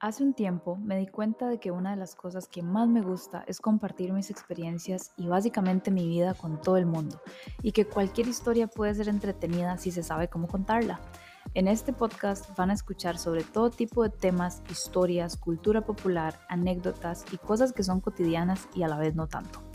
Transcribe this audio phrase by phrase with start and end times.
[0.00, 3.02] Hace un tiempo me di cuenta de que una de las cosas que más me
[3.02, 7.20] gusta es compartir mis experiencias y básicamente mi vida con todo el mundo,
[7.62, 11.00] y que cualquier historia puede ser entretenida si se sabe cómo contarla.
[11.54, 17.24] En este podcast van a escuchar sobre todo tipo de temas, historias, cultura popular, anécdotas
[17.32, 19.67] y cosas que son cotidianas y a la vez no tanto.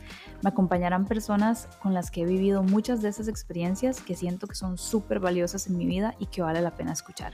[0.44, 4.56] Me acompañarán personas con las que he vivido muchas de esas experiencias que siento que
[4.56, 7.32] son súper valiosas en mi vida y que vale la pena escuchar.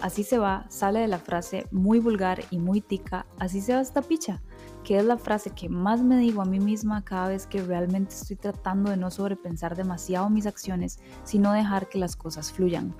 [0.00, 3.80] Así se va, sale de la frase muy vulgar y muy tica, así se va
[3.80, 4.42] esta picha,
[4.82, 8.16] que es la frase que más me digo a mí misma cada vez que realmente
[8.16, 12.92] estoy tratando de no sobrepensar demasiado mis acciones, sino dejar que las cosas fluyan.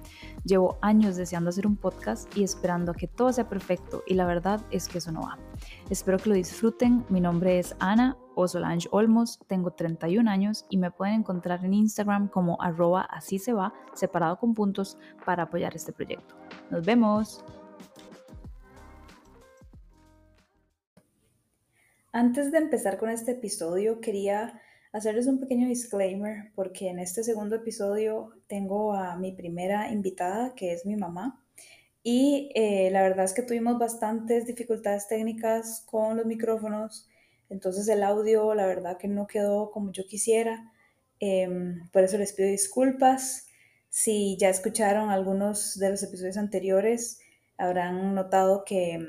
[0.44, 4.24] Llevo años deseando hacer un podcast y esperando a que todo sea perfecto y la
[4.24, 5.36] verdad es que eso no va.
[5.90, 7.04] Espero que lo disfruten.
[7.08, 8.46] Mi nombre es Ana o
[8.90, 13.72] Olmos, tengo 31 años y me pueden encontrar en Instagram como arroba así se va,
[13.94, 16.34] separado con puntos, para apoyar este proyecto.
[16.70, 17.44] Nos vemos.
[22.12, 24.60] Antes de empezar con este episodio, quería
[24.92, 30.72] hacerles un pequeño disclaimer porque en este segundo episodio tengo a mi primera invitada, que
[30.72, 31.42] es mi mamá.
[32.02, 37.08] Y eh, la verdad es que tuvimos bastantes dificultades técnicas con los micrófonos,
[37.52, 40.72] entonces el audio la verdad que no quedó como yo quisiera.
[41.20, 43.46] Em, por eso les pido disculpas.
[43.90, 47.20] Si ya escucharon algunos de los episodios anteriores,
[47.58, 49.06] habrán notado que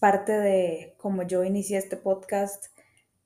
[0.00, 2.66] parte de cómo yo inicié este podcast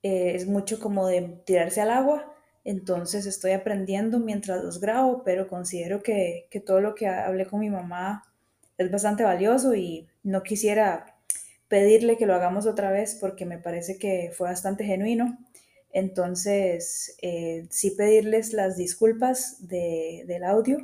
[0.03, 2.35] eh, es mucho como de tirarse al agua.
[2.65, 7.61] Entonces estoy aprendiendo mientras los grabo, pero considero que, que todo lo que hablé con
[7.61, 8.23] mi mamá
[8.77, 11.10] es bastante valioso y no quisiera
[11.71, 15.37] pedirle que lo hagamos otra vez porque me parece que fue bastante genuino.
[15.93, 20.79] Entonces, eh, sí pedirles las disculpas del audio,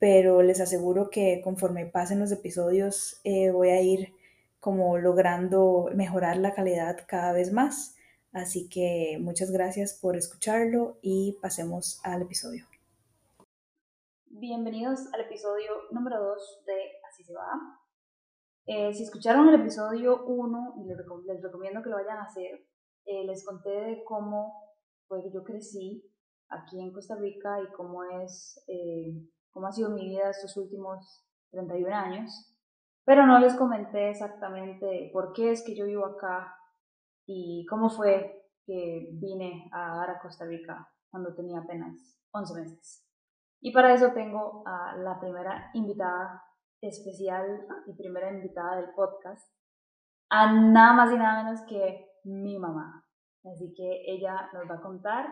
[0.00, 4.12] pero les aseguro que conforme pasen los episodios eh, voy a ir
[4.58, 7.94] como logrando mejorar la calidad cada vez más.
[8.32, 12.66] Así que muchas gracias por escucharlo y pasemos al episodio.
[14.26, 16.74] Bienvenidos al episodio número 2 de
[17.08, 17.78] Así se va.
[18.70, 22.66] Eh, si escucharon el episodio 1, y les, les recomiendo que lo vayan a hacer,
[23.06, 24.62] eh, les conté de cómo
[25.08, 26.04] que yo crecí
[26.50, 31.24] aquí en Costa Rica y cómo es, eh, cómo ha sido mi vida estos últimos
[31.50, 32.54] 31 años,
[33.06, 36.54] pero no les comenté exactamente por qué es que yo vivo acá
[37.24, 43.02] y cómo fue que vine a dar a Costa Rica cuando tenía apenas 11 meses.
[43.62, 46.44] Y para eso tengo a la primera invitada
[46.80, 49.50] especial y primera invitada del podcast,
[50.30, 53.04] a nada más y nada menos que mi mamá.
[53.44, 55.26] Así que ella nos va a contar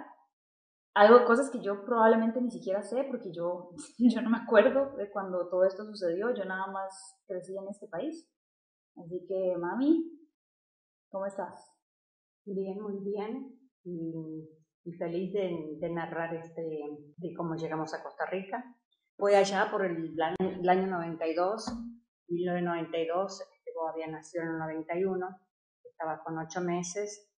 [0.94, 5.10] algo, cosas que yo probablemente ni siquiera sé, porque yo, yo no me acuerdo de
[5.10, 8.26] cuando todo esto sucedió, yo nada más crecí en este país.
[8.96, 10.10] Así que, mami,
[11.10, 11.70] ¿cómo estás?
[12.46, 13.52] Bien, muy bien.
[13.84, 14.48] Y,
[14.98, 18.64] feliz de, de, narrar este, de cómo llegamos a Costa Rica.
[19.18, 21.72] Fue allá por el, el año 92,
[22.28, 25.40] 1992, este, vos había nacido en el 91
[25.96, 27.30] estaba con ocho meses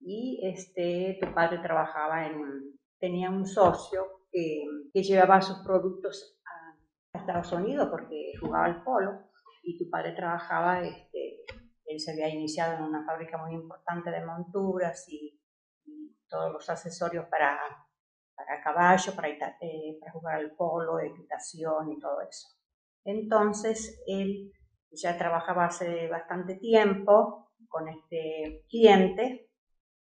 [0.00, 7.18] y este, tu padre trabajaba en, tenía un socio que, que llevaba sus productos a,
[7.18, 9.30] Estados Unidos porque jugaba al polo
[9.62, 11.44] y tu padre trabajaba, este,
[11.84, 15.36] él se había iniciado en una fábrica muy importante de monturas y,
[16.28, 17.58] todos los accesorios para,
[18.50, 22.48] para caballo, para, eh, para jugar al polo, equitación y todo eso.
[23.04, 24.52] Entonces él
[24.90, 29.48] ya trabajaba hace bastante tiempo con este cliente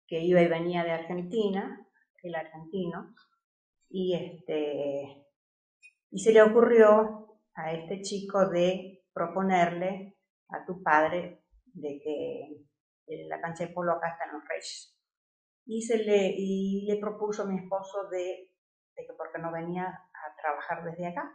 [0.08, 1.86] que iba y venía de Argentina,
[2.24, 3.14] el argentino,
[3.90, 5.26] y, este,
[6.10, 10.18] y se le ocurrió a este chico de proponerle
[10.48, 14.99] a tu padre de que la cancha de polo acá está en los Reyes.
[15.72, 18.52] Y, se le, y le propuso a mi esposo de,
[18.96, 21.32] de que porque no venía a trabajar desde acá.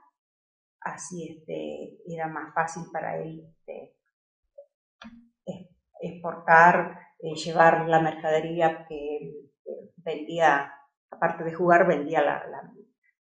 [0.80, 3.96] Así este, era más fácil para él este,
[6.00, 9.50] exportar, eh, llevar la mercadería que
[9.96, 10.72] vendía,
[11.10, 12.44] aparte de jugar, vendía la,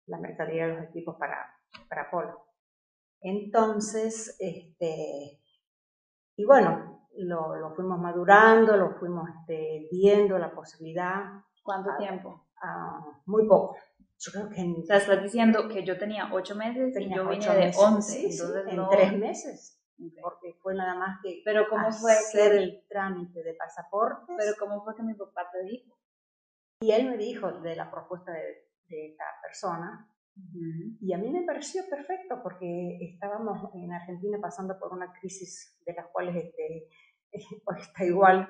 [0.06, 1.54] la, mercadería de los equipos para,
[1.88, 2.46] para polo.
[3.20, 5.40] Entonces, este,
[6.36, 11.24] y bueno, lo, lo fuimos madurando, lo fuimos este, viendo la posibilidad.
[11.62, 12.46] ¿Cuánto tiempo?
[13.26, 13.76] muy poco.
[14.18, 17.28] Yo creo que en, o sea, estás diciendo que yo tenía ocho meses y yo
[17.28, 19.82] vine de once, entonces en tres meses
[20.20, 24.32] porque fue nada más que pero cómo fue hacer el trámite de pasaporte.
[24.36, 25.96] Pero cómo fue que mi papá te dijo.
[26.80, 31.82] Y él me dijo de la propuesta de, esta persona Y a mí me pareció
[31.88, 36.88] perfecto porque estábamos en Argentina pasando por una crisis de las cuales este,
[37.78, 38.48] está igual,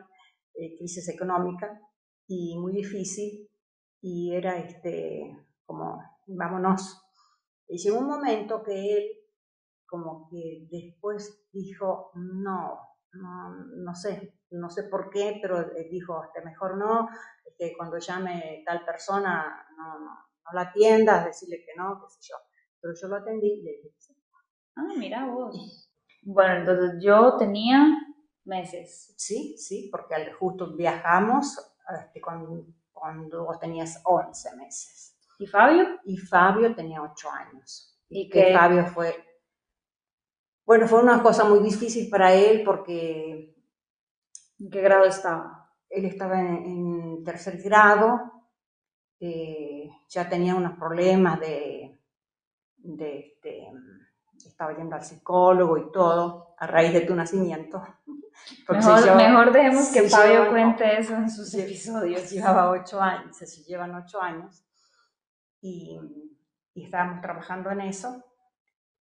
[0.54, 1.80] eh, crisis económica
[2.26, 3.48] y muy difícil.
[4.00, 7.02] Y era este, como, vámonos.
[7.68, 9.04] Y llegó un momento que él
[9.86, 12.78] como que después dijo, no,
[13.12, 17.08] no, no sé, no sé por qué, pero eh, dijo, este, mejor no,
[17.44, 22.30] este, cuando llame tal persona, no, no, no la atiendas, decirle que no, qué sé
[22.30, 22.36] yo.
[22.80, 24.16] Pero yo lo atendí y le dije sí.
[24.76, 25.90] Ah, mira vos.
[26.22, 27.86] Bueno, entonces yo tenía
[28.44, 29.14] meses.
[29.16, 31.58] Sí, sí, porque justo viajamos
[31.98, 35.16] este, cuando, cuando vos tenías 11 meses.
[35.38, 36.00] ¿Y Fabio?
[36.04, 37.98] Y Fabio tenía 8 años.
[38.08, 39.14] Y, que Fabio fue
[40.64, 43.54] bueno, fue una cosa muy difícil para él porque...
[44.58, 45.70] ¿En qué grado estaba?
[45.90, 48.41] Él estaba en, tercer grado,
[49.24, 51.96] eh, ya tenía unos problemas de,
[54.44, 57.80] estaba yendo al psicólogo y todo a raíz de tu nacimiento.
[58.68, 62.28] Mejor, dejemos que Fabio cuente eso en sus episodios.
[62.32, 64.64] Llevaba ocho años, se llevan ocho años
[65.60, 66.00] y,
[66.74, 68.24] y estábamos trabajando en eso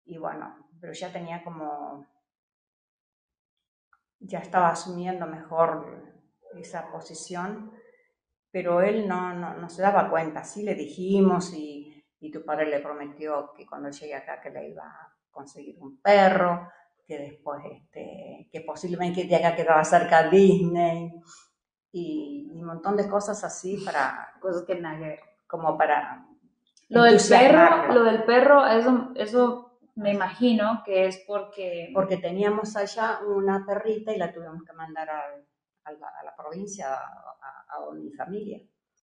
[0.05, 2.07] y bueno, pero ya tenía como,
[4.19, 6.21] ya estaba asumiendo mejor
[6.57, 7.73] esa posición,
[8.51, 12.81] pero él no, no, se daba cuenta, sí le dijimos y, y, tu padre le
[12.81, 16.69] prometió que cuando llegue acá que le iba a conseguir un perro,
[17.11, 21.13] que después, este, que posiblemente de acá quedaba cerca Disney
[21.91, 24.33] y, un montón de cosas así para...
[24.41, 25.19] Cosas que nadie...
[25.49, 26.25] Como para...
[26.89, 31.91] Lo del perro, lo del perro, eso, eso me imagino que es porque...
[31.93, 35.23] Porque teníamos allá una perrita y la tuvimos que mandar a,
[35.91, 37.60] la, provincia, a,
[37.95, 38.61] mi familia.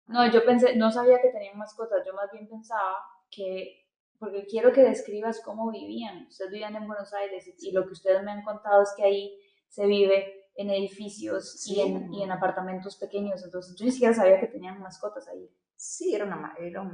[0.07, 2.95] No, yo pensé, no sabía que tenían mascotas, yo más bien pensaba
[3.29, 3.85] que,
[4.17, 6.27] porque quiero que describas cómo vivían.
[6.27, 9.37] Ustedes vivían en Buenos Aires y, lo que ustedes me han contado es que ahí
[9.67, 14.39] se vive en edificios y, en, y, en, apartamentos pequeños, entonces yo ni siquiera sabía
[14.39, 15.49] que tenían mascotas ahí.
[15.75, 16.89] Sí, era una, era,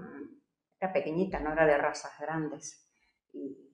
[0.80, 2.90] era pequeñita, no era de razas grandes.
[3.32, 3.74] Y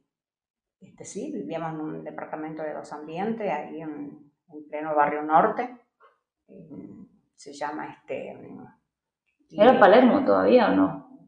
[0.80, 4.31] este, sí, vivíamos en un departamento de dos ambientes, ahí en,
[4.69, 5.78] pleno barrio norte.
[7.40, 8.38] Se llama este.
[9.52, 11.20] ¿Era Palermo todavía o no?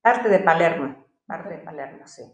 [0.00, 2.24] Parte de Palermo, parte de Palermo, sí.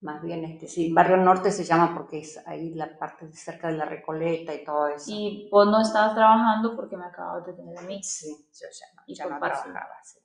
[0.00, 3.76] Más bien, este, sí, barrio norte se llama porque es ahí la parte cerca de
[3.76, 5.06] la Recoleta y todo eso.
[5.08, 8.02] ¿Y vos no estabas trabajando porque me acabas de tener a mí?
[8.02, 8.66] Sí, yo
[9.08, 10.18] ya no, trabajaba, sí.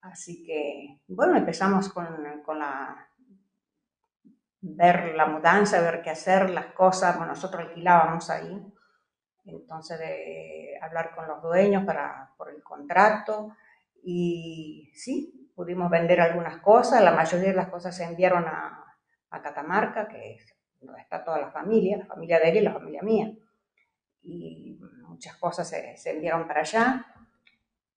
[0.00, 2.06] Así que, bueno, empezamos con,
[2.42, 3.08] con la
[4.62, 7.18] ver la mudanza, ver qué hacer, las cosas.
[7.18, 8.72] Bueno, nosotros alquilábamos ahí,
[9.44, 13.54] entonces de hablar con los dueños para, por el contrato
[14.02, 18.76] y sí, pudimos vender algunas cosas, la mayoría de las cosas se enviaron a,
[19.30, 23.00] Catamarca, que es donde está toda la familia, la familia de él y la familia
[23.00, 23.32] mía.
[24.22, 24.76] Y
[25.06, 27.06] muchas cosas se, se enviaron para allá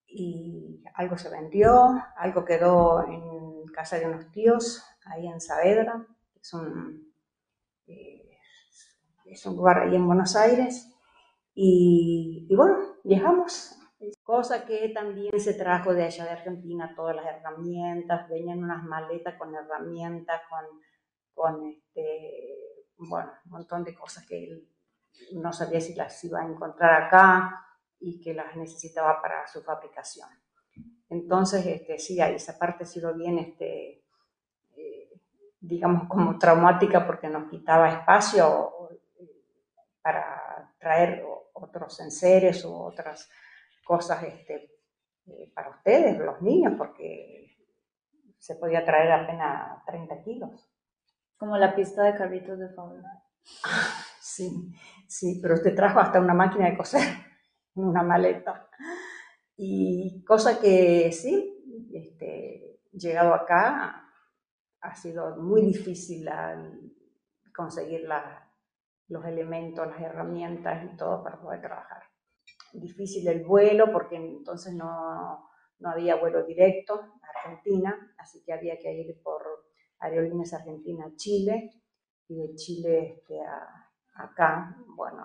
[0.06, 6.06] y algo se vendió, algo quedó en casa de unos tíos ahí en Saavedra
[6.44, 7.13] es un,
[7.88, 8.38] eh,
[9.25, 10.93] es un lugar ahí en Buenos Aires.
[11.55, 13.79] Y, bueno, viajamos.
[14.21, 19.35] Cosa que también se trajo de allá de Argentina, todas las herramientas, venían unas maletas
[19.35, 20.65] con herramientas, con,
[21.33, 24.67] con este, bueno, un montón de cosas que
[25.33, 27.65] no sabía si las iba a encontrar acá
[28.00, 30.27] y que las necesitaba para su fabricación.
[31.10, 34.03] Entonces, este, sí, esa parte ha sido bien este,
[35.63, 38.89] digamos, como traumática porque nos quitaba espacio
[40.01, 43.29] para traer otros enseres o otras
[43.83, 44.72] cosas este,
[45.27, 47.57] eh, para ustedes, los niños, porque
[48.38, 50.69] se podía traer apenas 30 kilos.
[51.38, 53.24] Como la pista de carritos de fábrica.
[54.25, 54.74] Sí,
[55.05, 57.01] sí, pero usted trajo hasta una máquina de coser
[57.75, 58.69] en una maleta.
[59.57, 64.10] Y cosa que sí, este, llegado acá,
[64.79, 66.27] ha sido muy difícil
[67.55, 68.07] conseguir
[69.13, 72.01] los elementos, las herramientas y todo para poder trabajar.
[72.74, 75.48] Difícil el vuelo porque entonces no,
[75.84, 79.43] había vuelo directo a Argentina, así que había que ir por
[80.00, 81.84] Aerolíneas Argentina a Chile
[82.27, 85.24] y de Chile este, a, acá, bueno,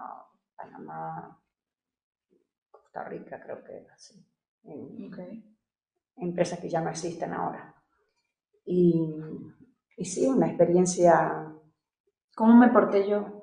[0.55, 1.43] Panamá,
[2.71, 4.23] Costa Rica creo que era así.
[6.17, 7.75] Empresas que ya no existen ahora.
[8.67, 9.01] Y,
[9.97, 11.55] y sí, una experiencia...
[12.35, 13.38] ¿Cómo me porté yo?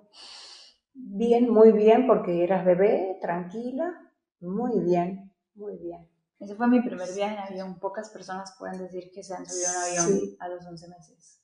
[0.96, 3.94] Bien, muy bien, porque eras bebé, tranquila,
[4.40, 6.08] muy bien, muy bien.
[6.40, 7.80] Ese fue mi primer viaje en avión.
[7.80, 11.42] Pocas personas pueden decir que se han subido en avión a los 11 meses.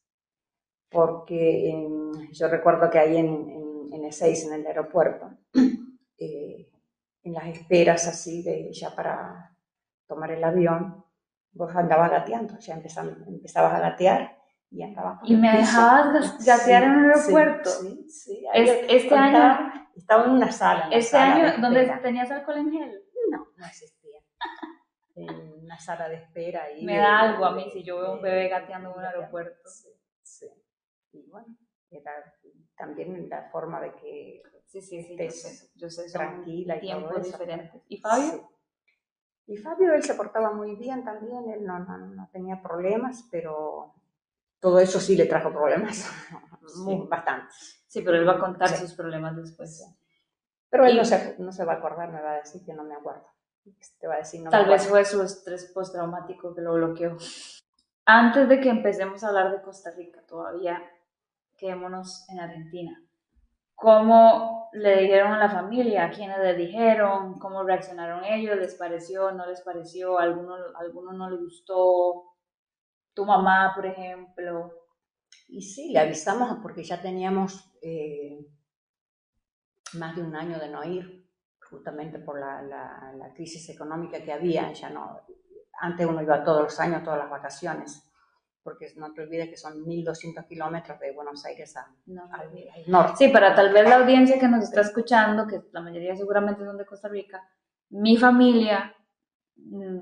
[0.89, 1.88] Porque
[2.31, 5.31] yo recuerdo que ahí en, en, en 6 en el aeropuerto,
[6.17, 6.70] eh,
[7.24, 9.55] en las esperas así de ya para
[10.08, 11.03] tomar el avión,
[11.53, 14.40] vos andabas gateando, ya empezabas a gatear
[14.72, 17.70] y andabas ¿Y me dejabas gatear en un aeropuerto?
[17.70, 18.46] Sí, sí.
[18.54, 19.72] este año...
[19.94, 20.88] Estaba en una sala.
[20.90, 23.04] ¿Este año donde tenías alcohol en gel?
[23.30, 24.20] No, no existía.
[25.16, 26.63] en una sala de espera.
[26.82, 29.70] Me da algo a mí si yo veo un bebé gateando en un aeropuerto.
[29.70, 29.90] Sí,
[30.22, 30.48] sí.
[31.12, 31.58] Y bueno,
[31.90, 32.12] era
[32.78, 37.24] también la forma de que sí, sí, sí, yo sé, yo sé, tranquila y tiempos
[37.24, 37.82] diferentes.
[37.90, 38.50] ¿Y Fabio?
[39.48, 43.94] Y Fabio, él se portaba muy bien también, él no, no, no tenía problemas, pero
[44.62, 46.10] todo eso sí le trajo problemas,
[46.77, 47.84] muy, bastantes.
[47.88, 49.86] Sí, pero él va a contar sus problemas después.
[50.70, 52.84] Pero él no, se, no se va a acordar, me va a decir que no
[52.84, 53.25] me acuerdo.
[54.00, 57.18] Te va a decir, no Tal vez fue su estrés postraumático que lo bloqueó.
[58.06, 60.82] Antes de que empecemos a hablar de Costa Rica, todavía
[61.58, 63.03] quedémonos en Argentina.
[63.75, 66.06] ¿Cómo le dijeron a la familia?
[66.06, 67.39] ¿A quiénes le dijeron?
[67.39, 68.58] ¿Cómo reaccionaron ellos?
[68.58, 69.32] ¿Les pareció?
[69.32, 70.18] ¿No les pareció?
[70.18, 72.30] ¿Alguno, alguno no le gustó?
[73.13, 74.74] ¿Tu mamá, por ejemplo?
[75.48, 78.39] Y sí, le avisamos porque ya teníamos eh,
[79.94, 81.30] más de un año de no ir,
[81.70, 84.72] justamente por la, la, crisis económica que había.
[84.74, 85.22] Ya no,
[85.80, 88.08] antes uno iba todos los años, todas las vacaciones
[88.63, 91.82] porque no te olvides que son 1.200 kilómetros de Buenos Aires a,
[92.32, 92.51] al,
[92.88, 93.13] norte.
[93.18, 96.77] Sí, para tal vez la audiencia que nos está escuchando, que la mayoría seguramente son
[96.77, 97.41] de Costa Rica,
[97.89, 98.96] mi familia,
[99.56, 100.00] mm,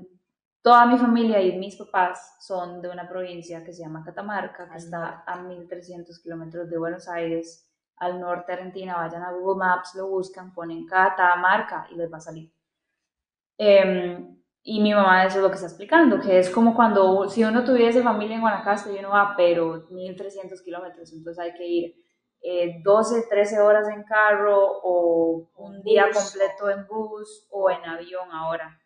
[0.62, 4.78] toda mi familia y mis papás son de una provincia que se llama Catamarca, que
[4.78, 8.96] está a 1.300 kilómetros de Buenos Aires, al norte de Argentina.
[8.96, 12.52] Vayan a Google Maps, lo buscan, ponen Catamarca y les va a salir.
[13.58, 17.44] Eh, y mi mamá eso es lo que está explicando, que es como cuando si
[17.44, 21.94] uno tuviese familia en Guanacaste y uno va, pero 1300 kilómetros, entonces hay que ir
[22.82, 28.30] 12, eh, 13 horas en carro o un día completo en bus o en avión
[28.32, 28.79] ahora.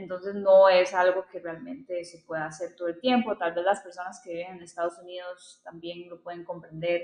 [0.00, 3.36] Entonces no es algo que realmente se pueda hacer todo el tiempo.
[3.36, 7.02] Tal vez las personas que viven en Estados Unidos también lo pueden comprender,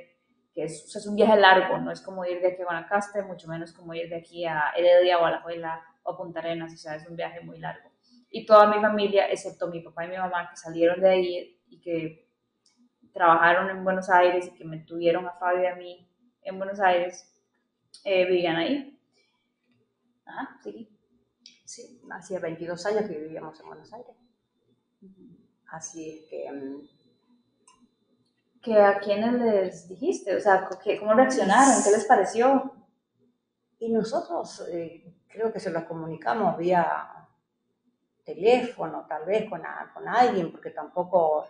[0.52, 3.48] que es, es un viaje largo, no es como ir de aquí a Guanacaste, mucho
[3.48, 6.72] menos como ir de aquí a Heredia o a La Juela o a Punta Arenas,
[6.72, 7.90] o sea, es un viaje muy largo
[8.30, 11.80] y toda mi familia, excepto mi papá y mi mamá, que salieron de ahí y
[11.80, 12.28] que
[13.12, 16.08] trabajaron en Buenos Aires y que me tuvieron a Fabio y a mí
[16.42, 17.32] en Buenos Aires,
[18.04, 19.00] eh, vivían ahí.
[20.26, 20.95] Ajá, sí.
[21.66, 24.16] Sí, hacía 22 años que vivíamos en Buenos Aires.
[25.68, 26.86] Así es que...
[28.62, 30.34] ¿Que ¿A quiénes les dijiste?
[30.34, 30.68] O sea,
[30.98, 31.84] ¿cómo reaccionaron?
[31.84, 32.72] ¿Qué les pareció?
[33.78, 37.16] Y nosotros eh, creo que se los comunicamos vía
[38.24, 39.62] teléfono, tal vez con,
[39.94, 41.46] con alguien, porque tampoco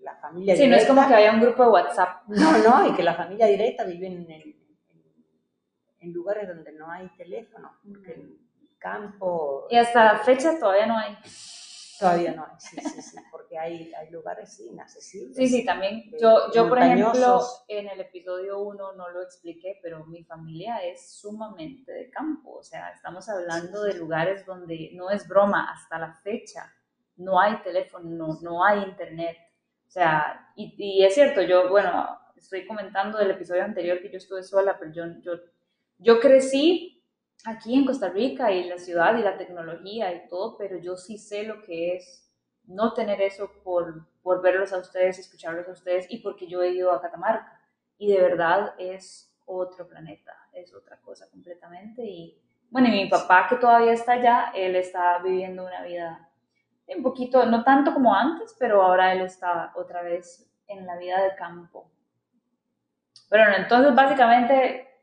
[0.00, 2.22] la, familia sí, no es como que haya un grupo de WhatsApp.
[2.28, 7.72] No, no, y que la familia directa vive en, en, lugares donde no hay teléfono,
[7.82, 8.43] porque
[8.84, 9.66] campo...
[9.70, 11.16] Y hasta la fecha todavía no hay.
[11.98, 15.36] Todavía no hay, sí, sí, sí, porque hay, hay lugares inaccesibles.
[15.36, 16.10] Sí, sí, también.
[16.20, 21.14] Yo, yo, por ejemplo, en el episodio 1 no lo expliqué, pero mi familia es
[21.14, 22.56] sumamente de campo.
[22.58, 26.70] O sea, estamos hablando de lugares donde no es broma, hasta la fecha
[27.16, 29.36] no hay teléfono, no, no hay internet.
[29.86, 34.18] O sea, y, y, es cierto, yo, bueno, estoy comentando del episodio anterior que yo
[34.18, 35.32] estuve sola, pero yo, yo,
[35.98, 36.93] yo crecí
[37.44, 41.18] aquí en Costa Rica y la ciudad y la tecnología y todo, pero yo sí
[41.18, 42.30] sé lo que es
[42.66, 46.70] no tener eso por, por verlos a ustedes, escucharlos a ustedes y porque yo he
[46.70, 47.60] ido a Catamarca
[47.98, 53.46] y de verdad es otro planeta, es otra cosa completamente y bueno, y mi papá
[53.48, 56.28] que todavía está allá, él está viviendo una vida
[56.88, 61.22] un poquito, no tanto como antes, pero ahora él está otra vez en la vida
[61.22, 61.90] de campo.
[63.28, 64.93] Pero entonces básicamente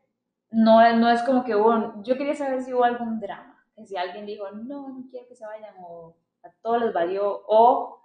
[0.52, 3.96] no, no es como que hubo, yo quería saber si hubo algún drama, que si
[3.96, 7.98] alguien dijo, no, no quiero que se vayan, o a todos les valió, o...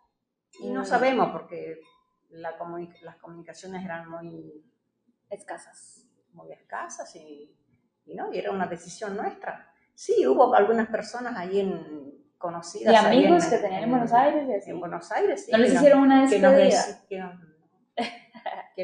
[0.59, 1.81] Y no sabemos porque
[2.29, 2.55] la
[3.01, 4.63] las comunicaciones eran muy
[5.29, 6.05] escasas.
[6.33, 7.53] Muy escasas y,
[8.05, 9.71] y, no, y era una decisión nuestra.
[9.93, 12.93] Sí, hubo algunas personas ahí en conocidas.
[12.93, 14.67] Y amigos que tenían en, Buenos Aires.
[14.67, 15.51] En Buenos Aires, sí.
[15.51, 17.03] ¿No les hicieron una despedida?
[17.09, 17.46] que nos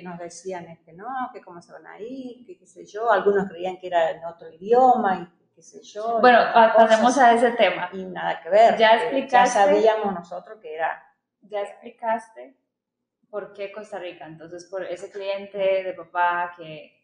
[0.01, 3.77] decían, este, no, que cómo se van a ir, que qué sé yo, algunos creían
[3.77, 6.19] que era en otro idioma y qué sé yo.
[6.19, 7.89] Bueno, pasemos a ese tema.
[7.93, 8.77] Y nada que ver.
[8.77, 9.35] Ya explicaste.
[9.35, 11.03] Ya sabíamos nosotros que era.
[11.41, 12.55] Ya explicaste
[13.29, 14.25] por qué Costa Rica.
[14.25, 17.03] Entonces, por ese cliente de papá que,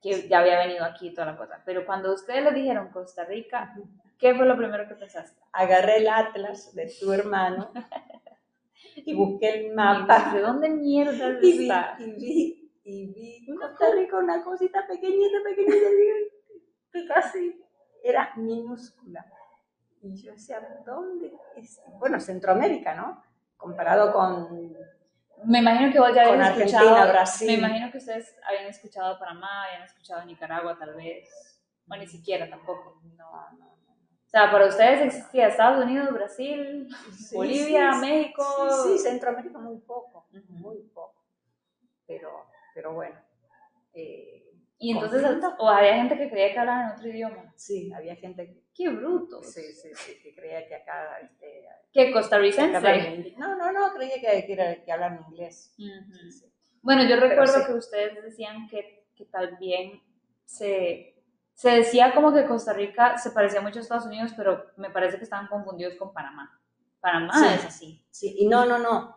[0.00, 1.62] que ya había venido aquí y toda la cosa.
[1.64, 3.74] Pero cuando ustedes le dijeron Costa Rica,
[4.18, 5.40] ¿qué fue lo primero que pensaste?
[5.52, 7.70] Agarré el atlas de tu hermano
[8.96, 10.32] y busqué el mapa.
[10.32, 15.76] ¿De dónde mierda y vi, y vi, y vi Costa Rica, una cosita pequeñita, pequeñita,
[16.92, 17.60] que casi
[18.02, 19.24] era minúscula.
[20.02, 21.80] Y yo decía, ¿dónde es?
[21.98, 23.22] Bueno, Centroamérica, ¿no?
[23.56, 24.74] Comparado con
[25.44, 27.08] me imagino que vos ya habían escuchado.
[27.10, 27.46] Brasil.
[27.46, 31.28] Me imagino que ustedes habían escuchado Panamá, habían escuchado Nicaragua, tal vez.
[31.88, 33.00] O ni siquiera tampoco.
[33.16, 33.69] No, no.
[34.30, 36.88] O sea, para ustedes existía Estados Unidos, Brasil,
[37.32, 38.44] Bolivia, México.
[38.84, 41.24] Sí, Centroamérica muy poco, muy poco.
[42.06, 43.16] Pero, pero bueno.
[43.92, 45.24] Eh, y entonces,
[45.58, 47.52] o había gente que creía que hablaban en otro idioma.
[47.56, 48.46] Sí, había gente.
[48.46, 49.42] Que, ¡Qué bruto!
[49.42, 51.18] Sí, sí, sí, que creía que acá.
[51.18, 53.34] Este, ¿Qué costarricense?
[53.36, 55.74] No, no, no, creía que, que, que hablan inglés.
[56.82, 60.00] Bueno, yo recuerdo que ustedes decían que, que tal bien
[60.44, 61.19] se,
[61.60, 65.18] se decía como que Costa Rica se parecía mucho a Estados Unidos, pero me parece
[65.18, 66.58] que estaban confundidos con Panamá.
[67.00, 68.02] Panamá es así.
[68.10, 69.14] Sí, y no, no, no.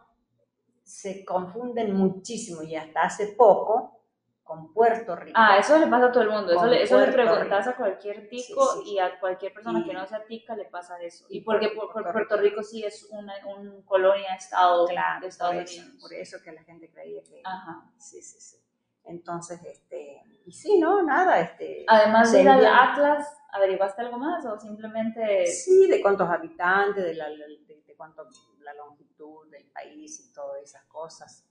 [0.84, 4.02] Se confunden muchísimo y hasta hace poco
[4.44, 5.40] con Puerto Rico.
[5.40, 6.52] Ah, eso le pasa a todo el mundo.
[6.52, 10.26] Eso, le, eso le preguntas a cualquier tico y a cualquier persona que no sea
[10.26, 11.26] tica le pasa eso.
[11.30, 15.96] Y porque Puerto, Rico sí es una un colonia-estado de Estados Unidos.
[16.02, 17.40] Por eso que la gente creía que...
[17.46, 17.90] Ajá.
[17.98, 18.63] Sí, sí, sí.
[19.06, 20.22] Entonces, este...
[20.46, 21.86] Y sí, no, nada, este...
[21.88, 25.46] Además de ir al Atlas, ¿averiguaste algo más o simplemente...?
[25.48, 28.28] Sí, de cuántos habitantes, de, la, de cuánto
[28.60, 31.46] la longitud del país y todas esas cosas.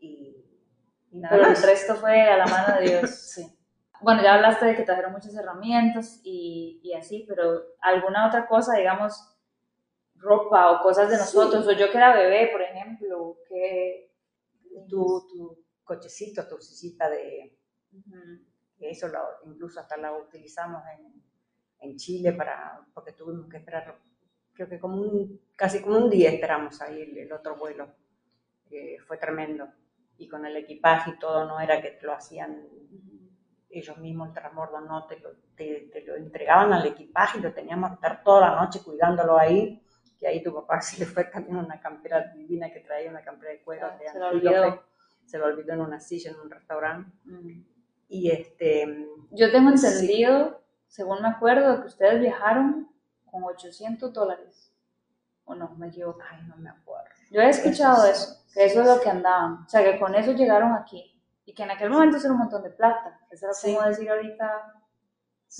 [0.00, 0.44] Y
[1.10, 3.10] pero el resto fue a la mano de Dios.
[3.34, 3.54] sí.
[4.00, 8.76] Bueno, ya hablaste de que trajeron muchas herramientas y, y, así, pero alguna otra cosa,
[8.76, 9.36] digamos,
[10.14, 14.04] ropa o cosas de nosotros, o yo que era bebé, por ejemplo, que...
[14.88, 17.56] Tu, tu cochecito, tu sillita de...
[18.78, 21.20] Eso lo, incluso hasta la utilizamos en,
[21.80, 23.98] en Chile para, porque tuvimos que esperar,
[24.52, 27.92] creo que como un, casi como un día esperamos ahí el, el otro vuelo.
[28.70, 29.66] Eh, fue tremendo
[30.18, 32.68] y con el equipaje y todo, no era que te lo hacían
[33.70, 37.90] ellos mismos el transbordo, no, te lo, te, lo entregaban al equipaje y lo teníamos
[37.90, 39.82] que estar toda la noche cuidándolo ahí,
[40.18, 43.52] que ahí tu papá se le fue también una campera divina que traía una campera
[43.52, 44.84] de cuero, ah, lo olvidó.
[45.28, 47.12] Se lo olvidó en una silla en un restaurante.
[47.24, 47.62] Mm.
[48.08, 49.06] Y este...
[49.30, 52.88] Yo tengo entendido, según me acuerdo, que ustedes viajaron
[53.26, 54.72] con 800 dólares.
[55.44, 55.74] ¿O no?
[55.76, 56.20] Me equivoco.
[56.30, 57.10] Ay, no me acuerdo.
[57.30, 59.64] Yo he escuchado eso, que eso es lo que andaban.
[59.66, 61.14] O sea, que con eso llegaron aquí.
[61.44, 63.20] Y que en aquel momento era un montón de plata.
[63.30, 64.74] Eso era como decir ahorita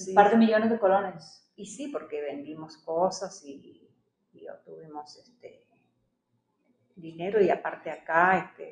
[0.08, 1.46] un par de millones de colones.
[1.56, 3.90] Y sí, porque vendimos cosas y,
[4.32, 5.68] y obtuvimos este,
[6.98, 8.67] dinero y aparte acá este,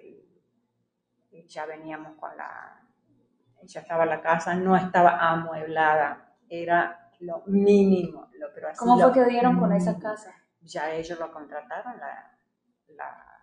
[1.46, 2.82] ya veníamos con la...
[3.62, 8.28] Ya estaba la casa, no estaba amueblada, era lo mínimo.
[8.34, 10.34] Lo, pero así ¿Cómo fue que dieron con esa casa?
[10.60, 12.38] Ya ellos lo contrataron, la,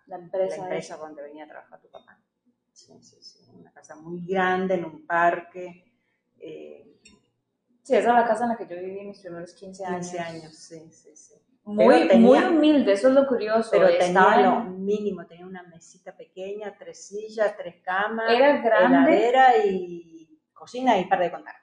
[0.06, 2.18] la, empresa, la empresa donde venía a trabajar tu papá.
[2.72, 3.50] Sí, sí, sí.
[3.54, 5.92] Una casa muy grande, en un parque.
[6.38, 7.00] Eh,
[7.82, 10.10] sí, esa es la casa en la que yo viví mis primeros 15 años.
[10.10, 11.34] 15 años, sí, sí, sí.
[11.64, 13.70] Muy, muy humilde, eso es lo curioso.
[13.72, 19.64] Pero tenía lo mínimo, tenía una mesita pequeña, tres sillas, tres camas, era grande, heladera
[19.64, 21.54] y cocina y par de contar.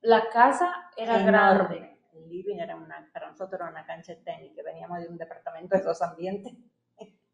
[0.00, 1.98] La casa era grande.
[2.12, 5.18] El living era una, para nosotros era una cancha de tenis, que veníamos de un
[5.18, 6.52] departamento de dos ambientes.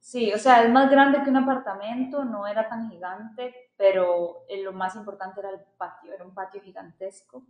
[0.01, 4.63] Sí, o sea, es más grande que un apartamento, no era tan gigante, pero eh,
[4.63, 7.45] lo más importante era el patio, era un patio gigantesco.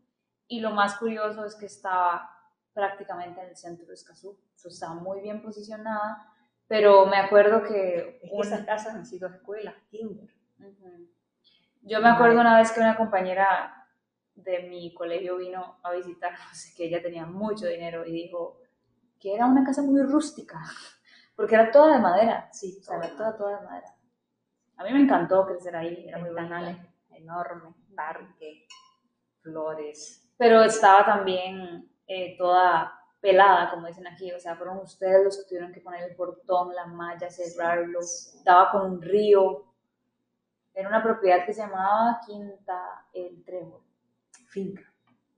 [0.49, 2.38] Y lo más curioso es que estaba
[2.73, 6.33] prácticamente en el centro de Escazú, o estaba muy bien posicionada,
[6.67, 8.21] pero me acuerdo que...
[8.41, 10.29] esas casas han sido escuelas, kinder.
[11.83, 13.79] Yo me acuerdo una vez que una compañera
[14.35, 18.61] de mi colegio vino a visitarnos, que ella tenía mucho dinero y dijo
[19.19, 20.61] que era una casa muy rústica.
[21.37, 22.49] Porque era toda de madera.
[22.53, 23.95] Sí, o era toda, toda de madera.
[24.77, 26.89] A mí me encantó crecer ahí, era muy banal.
[27.11, 28.67] Enorme, parque,
[29.41, 30.29] flores.
[30.37, 35.49] Pero estaba también eh, toda pelada, como dicen aquí, o sea, fueron ustedes los que
[35.49, 39.65] tuvieron que poner el portón, la malla, cerrarlo, estaba con un río.
[40.75, 43.83] Era una propiedad que se llamaba Quinta El Trébol.
[44.49, 44.83] Finca.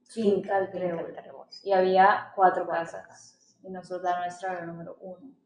[0.03, 1.15] Finca, El Trébol.
[1.63, 3.57] Y había cuatro, casas.
[3.61, 5.41] Y nosotros la nuestra era el número uno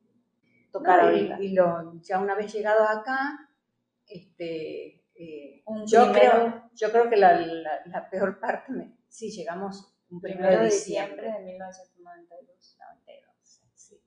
[0.75, 3.49] tocar Y, lo, ya una vez llegados acá,
[4.07, 7.39] este, eh, yo, creo, yo creo que la,
[7.85, 12.77] la, peor parte, me, sí, llegamos un primero, de diciembre, de 1992.
[12.79, 14.01] 92, sí.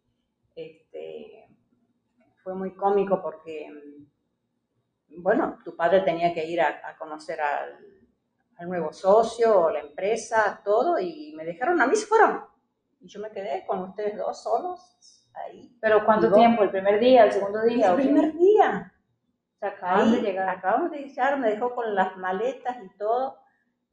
[0.55, 1.49] Este,
[2.43, 3.71] fue muy cómico porque,
[5.19, 7.79] bueno, tu padre tenía que ir a, a conocer al,
[8.59, 12.45] al nuevo socio, la empresa, todo, y me dejaron, a mí se fueron.
[13.01, 15.77] Y yo me quedé con ustedes dos solos ahí.
[15.81, 16.65] ¿Pero cuánto tiempo?
[16.65, 17.91] ¿El primer día, el segundo día?
[17.91, 18.93] El primer día.
[19.55, 20.49] O sea, acaban de llegar.
[20.49, 23.39] Acabamos de llegar, me dejó con las maletas y todo.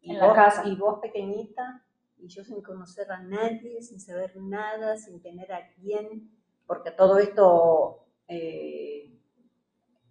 [0.01, 0.63] Y en la casa.
[0.65, 1.84] Y vos pequeñita,
[2.25, 6.31] y yo sin conocer a nadie, sin saber nada, sin tener a quién,
[6.65, 9.15] porque todo esto, eh,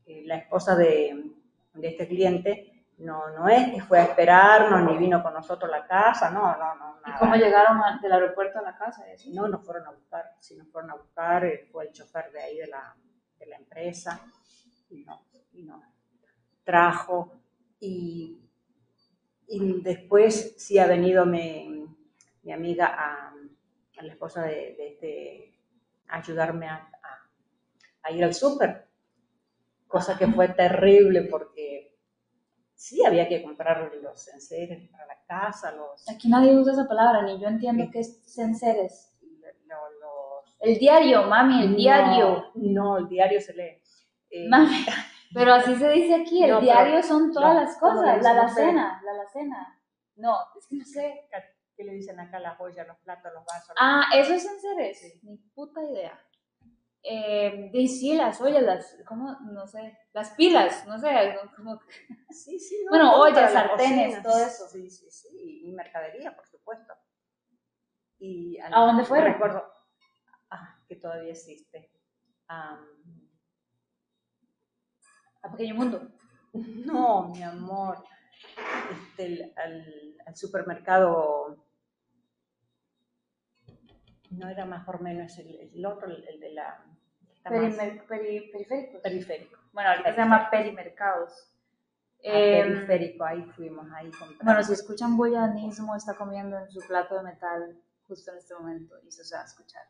[0.06, 1.32] eh, la esposa de,
[1.74, 5.78] de este cliente, no, no es que fue a esperarnos ni vino con nosotros a
[5.78, 6.98] la casa, no, no, no.
[7.04, 9.04] ¿Y cómo llegaron del aeropuerto a la casa?
[9.32, 12.40] No, nos fueron a buscar, sí, nos fueron a buscar, eh, fue el chofer de
[12.40, 12.94] ahí de la,
[13.40, 14.20] de la empresa
[14.88, 15.18] y nos,
[15.52, 15.68] y
[16.62, 17.32] trajo.
[17.80, 18.38] Y,
[19.48, 21.84] y, después sí ha venido mi,
[22.44, 23.34] mi amiga a,
[23.98, 25.60] a, la esposa de, de este,
[26.08, 27.30] a ayudarme a, a,
[28.02, 28.88] a ir al súper,
[29.86, 31.96] cosa que fue terrible porque
[32.74, 36.08] sí había que comprar los enseres para la casa, los...
[36.10, 39.10] Aquí nadie usa esa palabra, ni yo entiendo qué es enseres.
[40.60, 42.50] El diario, mami, el diario.
[42.54, 43.82] No, el diario se lee.
[44.30, 44.84] Eh, mami,
[45.34, 49.78] pero así se dice aquí, el diario son todas las cosas, la alacena, la alacena.
[50.16, 51.28] No, es que no sé.
[51.76, 53.74] ¿Qué le dicen acá la joya, los platos, los vasos?
[53.78, 55.20] Ah, eso es enseres, sí.
[55.22, 56.20] ni puta idea
[57.06, 59.38] eh, de sí, las ollas, las, ¿cómo?
[59.52, 61.78] No sé, las pilas, no sé, como...
[62.30, 64.66] Sí, sí, no, Bueno, ollas, sartenes, todo eso.
[64.68, 66.94] Sí, sí, sí, y mercadería, por supuesto.
[68.18, 69.20] Y, ¿A dónde fue?
[69.20, 69.62] Recuerdo,
[70.50, 71.92] ah, que todavía existe.
[72.48, 72.80] a
[75.52, 76.00] Pequeño Mundo.
[76.54, 78.04] No, mi amor,
[78.92, 81.63] este, al, al supermercado
[84.36, 86.84] no era más o menos el, el otro, el, el, de la...
[87.42, 89.02] Perimer, peri, periférico.
[89.02, 89.58] Periférico.
[89.72, 91.32] Bueno, ahorita se llama perimercados.
[92.18, 94.44] Ah, eh, periférico, ahí fuimos, ahí compramos.
[94.44, 98.94] Bueno, si escuchan boyanismo, está comiendo en su plato de metal justo en este momento
[99.02, 99.82] y eso se va a escuchar.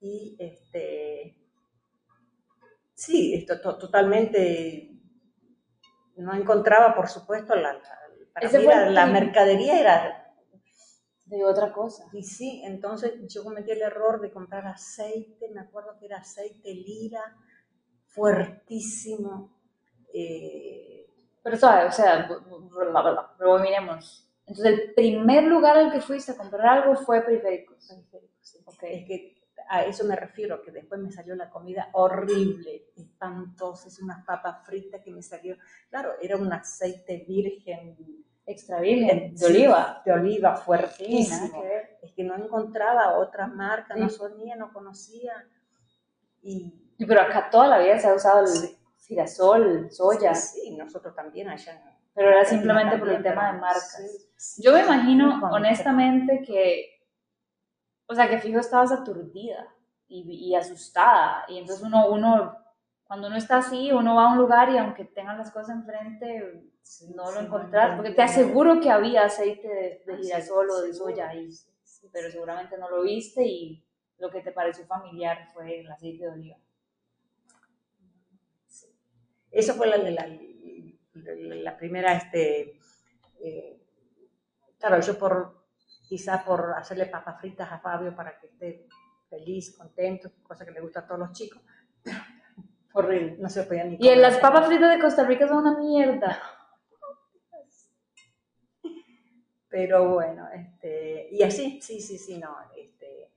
[0.00, 1.36] Y este...
[2.94, 4.92] Sí, esto to, totalmente...
[6.16, 7.80] No encontraba, por supuesto, la, la,
[8.34, 10.19] para mí la, la mercadería era
[11.30, 12.08] de otra cosa.
[12.12, 16.74] Y sí, entonces yo cometí el error de comprar aceite, me acuerdo que era aceite
[16.74, 17.22] lira,
[18.06, 19.56] fuertísimo.
[20.12, 21.06] Eh...
[21.42, 22.28] Pero suave, o sea,
[23.38, 24.28] rebobinemos.
[24.44, 27.86] Entonces, el primer lugar al que fuiste a comprar algo fue periféricos.
[27.88, 28.98] Periféricos, okay.
[28.98, 34.02] Es que a eso me refiero, que después me salió la comida horrible, espantosa, es
[34.02, 35.56] unas papas fritas que me salió,
[35.88, 37.96] claro, era un aceite virgen
[38.50, 40.02] extra virgen, de oliva.
[40.04, 41.62] De oliva, fuertísimo.
[42.02, 45.32] es que no encontraba otra marca, no sonía, no conocía.
[46.42, 50.34] Y, pero acá toda la vida se ha usado el girasol, soya.
[50.34, 51.80] Sí, nosotros también allá.
[52.14, 54.56] Pero era simplemente por el tema de marcas.
[54.58, 57.06] Yo me imagino, honestamente, que,
[58.06, 59.68] o sea, que fijo estabas aturdida
[60.08, 61.44] y, y asustada.
[61.48, 62.59] Y entonces uno, uno
[63.10, 66.62] cuando uno está así, uno va a un lugar y aunque tengan las cosas enfrente,
[67.12, 71.28] no lo encontrás, porque te aseguro que había aceite de, de girasol o de soya
[71.28, 71.50] ahí,
[72.12, 73.84] pero seguramente no lo viste y
[74.18, 76.56] lo que te pareció familiar fue el aceite de oliva.
[79.50, 80.28] Eso fue la, la,
[81.14, 82.78] la primera, este,
[83.40, 83.82] eh,
[84.78, 85.64] claro, yo por,
[86.08, 88.86] quizá por hacerle papas fritas a Fabio para que esté
[89.28, 91.60] feliz, contento, cosa que le gusta a todos los chicos,
[92.92, 93.36] Horrible.
[93.38, 96.40] No se podía ni Y en las papas fritas de Costa Rica son una mierda.
[99.68, 102.56] Pero bueno, este, y así, sí, sí, sí, no.
[102.76, 103.30] Este,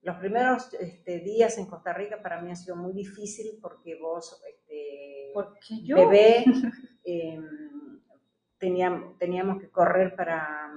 [0.00, 4.42] los primeros este, días en Costa Rica para mí ha sido muy difícil porque vos,
[4.48, 5.96] este, porque yo?
[5.96, 6.44] bebé,
[7.04, 7.38] eh,
[8.56, 10.72] teníamos, teníamos que correr para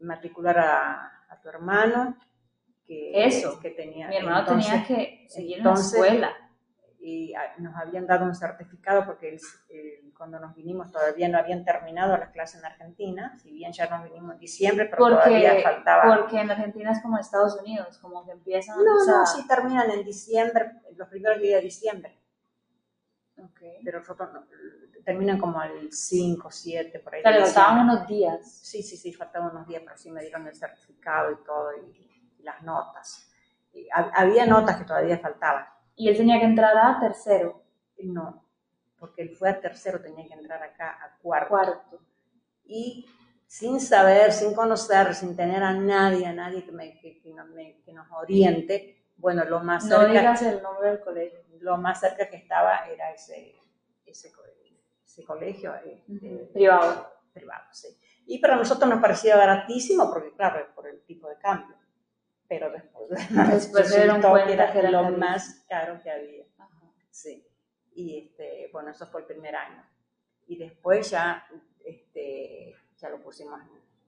[0.00, 2.18] matricular a, a tu hermano.
[2.86, 4.08] Que, Eso, que tenía.
[4.08, 6.43] Mi hermano entonces, tenía que seguir entonces, en la escuela
[7.06, 11.62] y nos habían dado un certificado porque el, el, cuando nos vinimos todavía no habían
[11.62, 15.62] terminado las clases en Argentina, si bien ya nos vinimos en diciembre, pero porque, todavía
[15.62, 16.16] faltaba.
[16.16, 18.82] Porque en Argentina es como Estados Unidos, como que empiezan.
[18.82, 22.18] No, o sea, no, sí terminan en diciembre, los primeros días de diciembre.
[23.36, 23.80] Okay.
[23.84, 24.46] Pero nosotros no,
[25.04, 27.20] terminan como al 5, 7, por ahí.
[27.22, 28.50] Pero faltaban unos días.
[28.50, 32.34] Sí, sí, sí, faltaban unos días, pero sí me dieron el certificado y todo, y,
[32.38, 33.30] y las notas.
[33.74, 37.62] Y, había notas que todavía faltaban y él tenía que entrar a tercero.
[37.98, 38.44] No,
[38.98, 41.48] porque él fue a tercero, tenía que entrar acá a cuarto.
[41.48, 42.00] cuarto.
[42.64, 43.06] Y
[43.46, 47.48] sin saber, sin conocer, sin tener a nadie, a nadie que, me, que, que, nos,
[47.50, 50.12] me, que nos oriente, bueno, lo más no cerca...
[50.12, 51.40] digas el nombre del colegio.
[51.60, 53.54] Lo más cerca que estaba era ese,
[54.04, 54.32] ese,
[55.04, 55.72] ese colegio.
[56.08, 56.52] Uh -huh.
[56.52, 57.10] Privado.
[57.32, 57.88] Privado, sí.
[58.26, 61.73] Y para nosotros nos parecía baratísimo, porque claro, por el tipo de cambio.
[62.48, 62.70] Pero
[63.52, 66.44] después, se dieron cuenta que era, lo más caro que había.
[67.10, 67.46] Sí.
[67.94, 69.84] Y este, bueno, eso fue el primer año.
[70.46, 71.46] Y después ya,
[71.84, 73.60] este, ya lo pusimos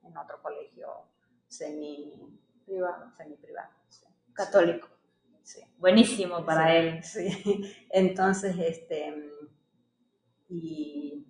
[0.04, 0.88] en, otro colegio
[1.48, 3.10] semi privado.
[3.16, 3.70] Semi -privado
[4.32, 4.88] Católico.
[5.42, 5.60] Sí.
[5.78, 7.02] Buenísimo para él.
[7.02, 7.86] Sí.
[7.90, 9.32] Entonces, este,
[10.48, 11.26] y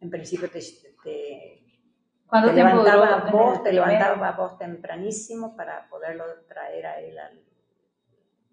[0.00, 0.60] en principio te,
[1.02, 1.67] te,
[2.28, 7.42] ¿Cuánto te levantaba vos, te levantaba vos tempranísimo para poderlo traer a él al,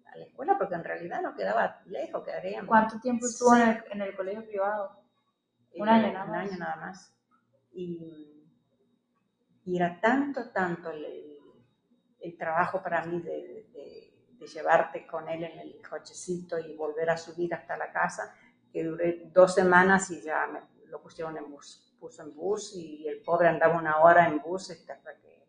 [0.06, 2.64] a la escuela, porque en realidad no quedaba lejos, quedaría.
[2.64, 4.98] ¿Cuánto tiempo estuvo en, el, en, el, colegio privado?
[5.74, 6.28] Un año nada más.
[6.28, 7.14] Un año nada más.
[7.72, 8.48] Y,
[9.66, 11.38] y era tanto, tanto el,
[12.20, 17.10] el trabajo para mí de, de, de, llevarte con él en el cochecito y volver
[17.10, 18.34] a subir hasta la casa,
[18.72, 21.85] que duré dos semanas y ya me lo pusieron en bus.
[22.06, 25.44] Puso en bus y el pobre andaba una hora en bus hasta que,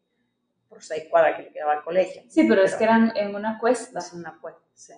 [0.68, 2.24] por seis cuadras que le quedaba al colegio.
[2.28, 4.00] Sí, pero, es que eran en una cuesta.
[4.00, 4.94] Es una cuesta, sí.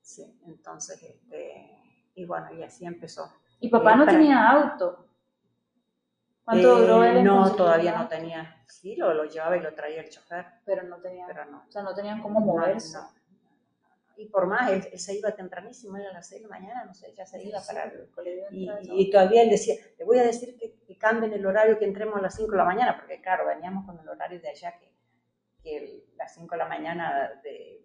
[0.00, 1.78] Sí, entonces, este,
[2.16, 3.32] y bueno, y así empezó.
[3.60, 5.06] ¿Y papá no tenía auto?
[6.44, 7.22] ¿Cuánto duró él?
[7.22, 8.64] No, todavía no tenía.
[8.66, 10.44] Sí, lo, lo, llevaba y lo traía el chofer.
[10.64, 11.24] Pero no tenía.
[11.28, 11.66] Pero no.
[11.68, 12.98] O sea, no tenían cómo moverse.
[12.98, 13.08] No,
[14.20, 16.92] y por más, él, se iba tempranísimo, él a las 6 de la mañana, no
[16.92, 18.44] sé, ya se iba para el colegio.
[18.50, 18.68] Y,
[19.02, 22.20] y, todavía él decía, le voy a decir que, cambien el horario, que entremos a
[22.20, 24.92] las 5 de la mañana, porque claro, veníamos con el horario de allá, que,
[25.62, 27.84] que las 5 de la mañana, de,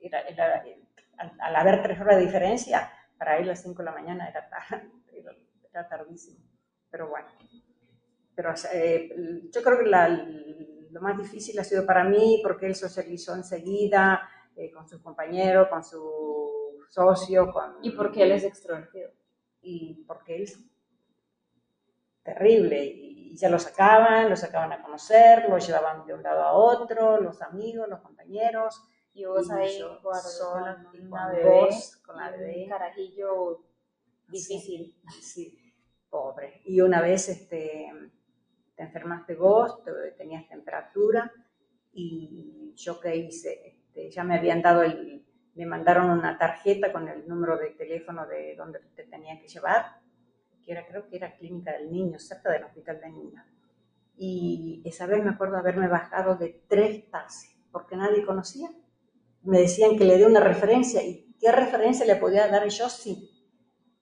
[0.00, 0.64] era, era,
[1.18, 4.48] al, al, haber tres horas de diferencia, para él las 5 de la mañana era,
[5.12, 5.32] era,
[5.70, 6.40] era tardísimo.
[6.90, 7.28] Pero bueno,
[8.34, 9.10] pero eh,
[9.50, 14.28] yo creo que la, lo más difícil ha sido para mí, porque él socializó enseguida,
[14.56, 17.52] eh, con sus compañeros, con su socio.
[17.52, 19.10] Con, ¿Y porque él es extrovertido?
[19.62, 20.48] Y porque él
[22.22, 22.84] terrible.
[22.84, 27.18] Y, ya lo sacaban, lo sacaban a conocer, lo llevaban de un lado a otro,
[27.18, 28.82] los amigos, los compañeros.
[29.14, 29.80] Y vos ahí
[30.22, 31.68] sola, con, una bebé,
[32.04, 32.64] con la bebé.
[32.64, 33.64] Un carajillo
[34.28, 34.94] difícil.
[35.10, 35.74] Sí, sí,
[36.10, 36.60] pobre.
[36.66, 37.90] Y una vez este,
[38.74, 39.82] te enfermaste vos,
[40.18, 41.32] tenías temperatura,
[41.92, 47.08] y yo qué hice, este, ya me habían dado el, me mandaron una tarjeta con
[47.08, 50.00] el número de teléfono de donde te tenía que llevar,
[50.64, 53.44] que era, creo que era Clínica del Niño, cerca del Hospital de Niños.
[54.16, 58.68] Y esa vez me acuerdo haberme bajado de tres taxis, porque nadie conocía.
[59.42, 63.30] Me decían que le dé una referencia, y qué referencia le podía dar yo si,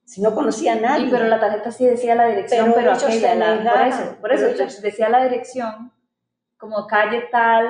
[0.05, 1.09] si no conocía a nadie.
[1.11, 5.09] pero la tarjeta sí decía la dirección, pero, aquella, la, por eso, por eso decía
[5.09, 5.93] la dirección,
[6.59, 7.69] como calle tal,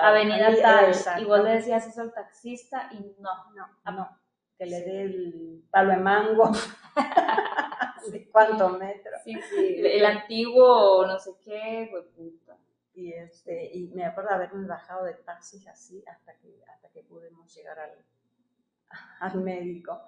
[0.00, 4.18] avenida tal, y vos le decías eso al taxista y no, no, no,
[4.58, 6.50] que le dé el palo de mango,
[8.10, 9.20] de cuántos metros.
[9.24, 12.58] Sí, sí, el antiguo no sé qué, fue puta.
[12.94, 17.54] Y, este, y me acuerdo haberme bajado de taxis así hasta que, hasta que pudimos
[17.54, 18.04] llegar al,
[19.20, 20.00] al médico.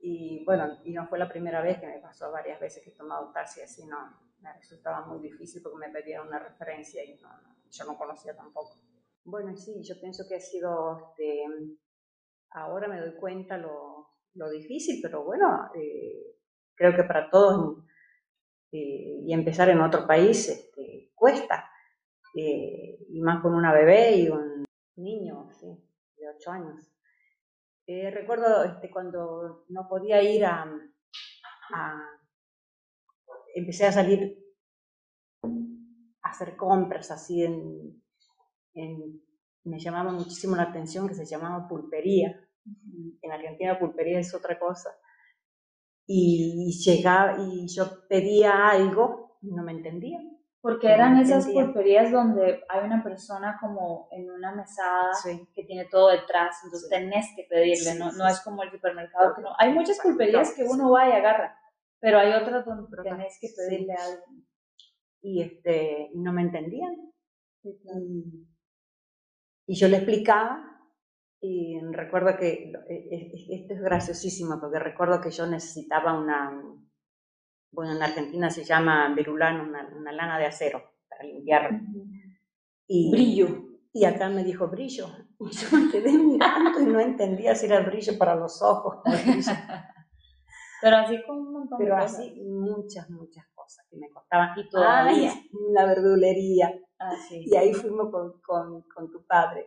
[0.00, 2.94] Y bueno, y no fue la primera vez que me pasó varias veces que he
[2.94, 7.28] tomado taxi así, no, me resultaba muy difícil porque me pedían una referencia y no,
[7.28, 8.76] no yo no conocía tampoco.
[9.24, 11.44] Bueno, sí, yo pienso que ha sido, este,
[12.52, 14.08] ahora me doy cuenta lo,
[14.50, 16.36] difícil, pero bueno, eh,
[16.74, 17.84] creo que para todos
[18.72, 21.68] eh, y empezar en otro país este, cuesta,
[22.34, 24.64] eh, y más con una bebé y un
[24.96, 25.48] niño,
[26.16, 26.86] de ocho años.
[27.86, 30.64] recuerdo este, cuando no podía ir a,
[31.74, 32.02] a,
[33.54, 34.40] empecé a salir
[36.30, 38.02] hacer compras así en,
[39.64, 42.40] me llamaba muchísimo la atención que se llamaba pulpería.
[43.22, 44.90] En Argentina pulpería es otra cosa.
[46.06, 50.18] Y llegaba y yo pedía algo y no me entendía.
[50.62, 55.12] Porque eran esas pulperías donde hay una persona como en una mesada
[55.54, 59.40] que tiene todo detrás, entonces tenés que pedirle, no, no es como el supermercado que
[59.40, 59.48] no.
[59.58, 61.58] Hay muchas pulperías que uno va y agarra,
[61.98, 64.24] pero hay otras donde tenés que pedirle algo
[65.22, 66.94] y, este, no me entendían.
[67.62, 67.78] Y,
[69.70, 70.64] y, yo le explicaba
[71.40, 76.50] y recuerdo que, e, e, esto es graciosísimo, porque recuerdo que yo necesitaba una,
[77.72, 81.80] bueno, en Argentina se llama virulano, una, una lana de acero para limpiar.
[82.86, 83.66] y, brillo.
[83.92, 85.06] Y acá me dijo brillo.
[85.40, 88.98] Y yo me quedé mirando y no entendía si era el brillo para los ojos.
[90.82, 93.46] Pero así con un montón Pero así muchas, muchas
[93.88, 94.58] que me costaban.
[94.58, 95.32] Y todavía.
[95.72, 96.72] la verdulería.
[97.00, 99.66] Ah, y ahí fuimos con, con, con, tu padre.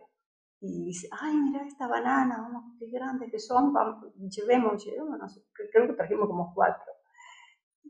[0.60, 5.42] Y dice, ay, mira esta banana, vamos, qué grande que son, vamos, llevemos, llevemos,
[5.72, 6.92] creo que trajimos como cuatro.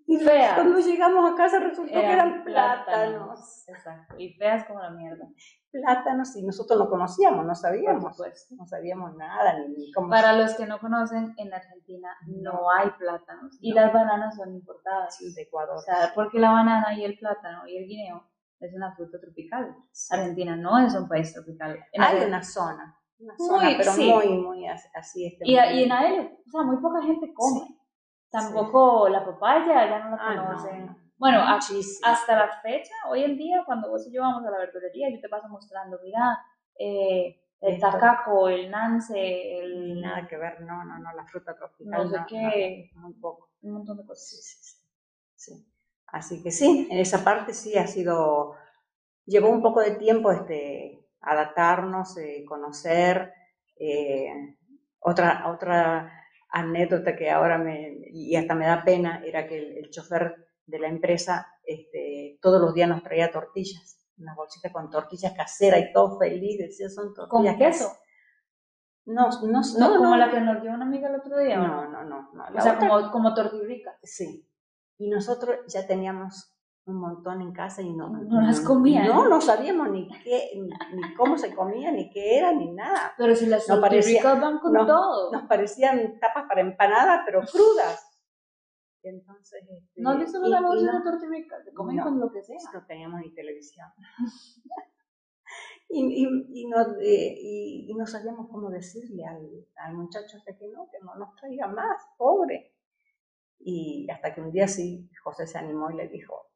[0.06, 0.54] Y Feas.
[0.54, 3.64] cuando llegamos a casa resultó que Eran eran plátanos.
[3.68, 4.14] Exacto.
[4.18, 5.26] Y feas como la mierda.
[5.70, 8.16] Plátanos, y nosotros no conocíamos, no sabíamos.
[8.16, 8.54] supuesto.
[8.56, 10.08] No sabíamos nada, ni, cómo.
[10.08, 13.76] Para los que no conocen, en Argentina no hay plátanos y No.
[13.76, 15.16] las bananas son importadas.
[15.16, 15.76] Sí, de Ecuador.
[15.76, 18.28] O sea, porque la banana y el plátano y el guineo
[18.60, 19.74] es una fruta tropical.
[20.10, 21.78] Argentina no es un país tropical.
[21.92, 24.12] En Hay una zona, una Muy, zona, pero sí.
[24.12, 25.26] muy, muy así.
[25.26, 27.66] este, y, en AL, o sea, muy poca gente come.
[28.30, 30.86] Tampoco la papaya, ya no la Ah, no, conocen.
[30.86, 30.98] no.
[31.16, 34.58] Bueno, a- hasta la fecha, hoy en día, cuando vos y yo vamos a la
[34.58, 36.38] verdulería, yo te paso mostrando, mira,
[36.78, 37.90] eh, el Esto.
[37.92, 40.00] tacaco, el nance, el...
[40.00, 42.04] Nada que ver, no, no, no, la fruta tropical.
[42.04, 42.90] No sé qué.
[42.94, 43.50] no, muy poco.
[43.62, 44.28] Un montón de cosas.
[44.28, 44.76] Sí, sí.
[45.36, 45.73] Sí.
[46.18, 48.54] Así que sí, en esa parte sí ha sido,
[49.26, 53.32] llevó un poco de tiempo este, adaptarnos, eh, conocer.
[53.78, 54.28] eh,
[55.06, 56.10] otra, otra
[56.50, 57.76] anécdota que ahora me,
[58.10, 60.34] y hasta me da pena, era que el, el chofer
[60.66, 65.80] de la empresa este, todos los días nos traía tortillas, una bolsita con tortillas caseras
[65.80, 67.88] y todo feliz, decía, son ¿Con tortillas queso?
[67.88, 68.00] caseras.
[69.06, 71.60] No, no, No, no, como no, la que nos dio una amiga el otro día.
[71.60, 73.34] ¿o no, no, no, no, O sea, otra- como, como.
[74.02, 74.48] Sí.
[74.98, 76.50] Y nosotros ya teníamos
[76.86, 79.06] un montón en casa y no, No las comían.
[79.08, 83.12] No, no sabíamos ni qué, ni, ni cómo se comía, ni qué era, ni nada.
[83.16, 85.32] Pero si las No parecía- tortirricas van con no, todo.
[85.32, 88.10] Nos parecían tapas para empanada, pero crudas.
[89.02, 91.64] Entonces, este, ¿No y- y anuncios no- de tortirricas?
[91.64, 92.04] Se comen No.
[92.04, 92.56] con lo que sea.
[92.72, 93.88] no teníamos ni televisión.
[95.88, 100.56] y, y, y, no, eh, y, y no sabíamos cómo decirle al, al muchacho este
[100.56, 102.73] que no, que no nos traiga más, pobre.
[103.66, 106.48] Y hasta que un día sí, José se animó y le dijo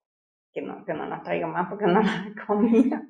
[0.52, 3.02] que no, que no nos traiga más porque no las comía.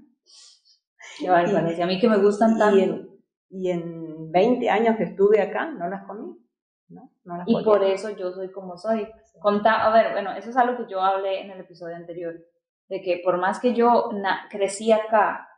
[1.18, 1.82] Qué barbaridad.
[1.82, 2.78] A mí que me gustan Y tanto.
[2.78, 3.08] en,
[3.50, 6.37] y en 20 años que estuve acá, no las comí.
[6.88, 7.64] No, no las Y podía.
[7.64, 9.08] por eso yo soy como soy.
[9.40, 12.34] Conta, a ver, bueno, eso es algo que yo hablé en el episodio anterior,
[12.88, 14.11] de que por más que yo
[14.50, 15.48] crecí acá,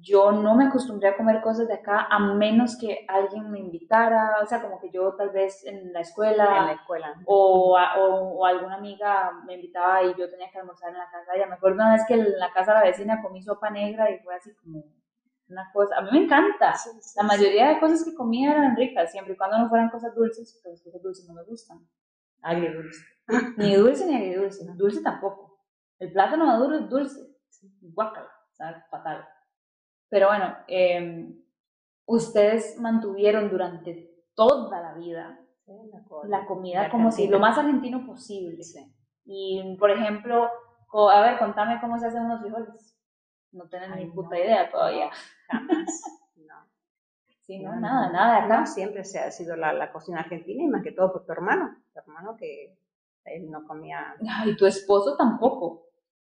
[0.00, 4.36] yo no me acostumbré a comer cosas de acá a menos que alguien me invitara,
[4.42, 7.14] o sea, como que yo tal vez en la escuela en la escuela.
[7.24, 11.10] o, a- o, o alguna amiga me invitaba y yo tenía que almorzar en la
[11.10, 11.46] casa de ella.
[11.46, 14.18] Me acuerdo una vez que en la casa de la vecina comí sopa negra y
[14.20, 14.82] fue así como
[15.48, 16.74] una cosa, a mí me encanta.
[16.74, 17.28] Sí, sí, La sí.
[17.28, 20.72] mayoría de cosas que comía eran ricas, siempre y cuando no fueran cosas dulces, pero
[20.74, 21.78] las cosas dulces no me gustan.
[22.42, 23.00] Agridulce.
[23.56, 25.60] Ni dulce ni agridulce, dulce tampoco.
[25.98, 27.20] El plátano maduro es dulce,
[27.80, 29.26] guácala, sabe fatal.
[30.10, 31.32] Pero bueno, eh,
[32.06, 37.38] ustedes mantuvieron durante toda la vida Sí, la co- la comida la como si lo
[37.38, 38.62] más argentino posible.
[38.62, 38.80] Sí.
[39.26, 40.48] Y, por ejemplo,
[41.12, 42.98] a ver, contame cómo se hacen unos frijoles.
[43.52, 44.36] No tienen Ay, ni puta no.
[44.36, 45.10] idea todavía.
[45.48, 46.02] Jamás.
[46.36, 46.54] No.
[47.40, 48.64] Sí, no, No, nada, nada acá.
[48.66, 51.76] Siempre se ha sido la, la cocina argentina y más que todo por tu hermano.
[51.92, 52.78] Tu hermano que
[53.24, 54.14] él no comía.
[54.46, 55.87] Y tu esposo tampoco.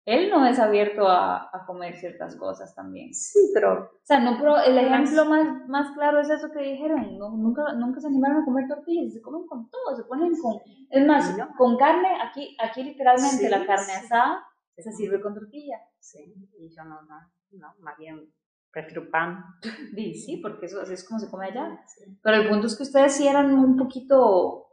[0.05, 3.13] Él no es abierto a, a comer ciertas cosas también.
[3.13, 7.17] Sí, pero O sea, no, pero el ejemplo más, más claro es eso que dijeron.
[7.17, 10.59] No, nunca, nunca se animaron a comer tortillas, se comen con todo, se ponen con.
[10.89, 11.47] Es más, No.
[11.57, 14.05] con carne, aquí, aquí literalmente Sí, la carne sí.
[14.05, 14.43] asada
[14.77, 15.77] se sirve con tortilla.
[15.99, 16.19] sí,
[16.59, 17.19] y yo no, no,
[17.51, 18.29] no, más bien
[18.71, 19.41] prefiero pan.
[19.95, 21.79] Sí, sí, porque eso así es como se come allá.
[21.87, 22.17] Sí.
[22.21, 24.67] Pero el punto es que ustedes sí eran un poquito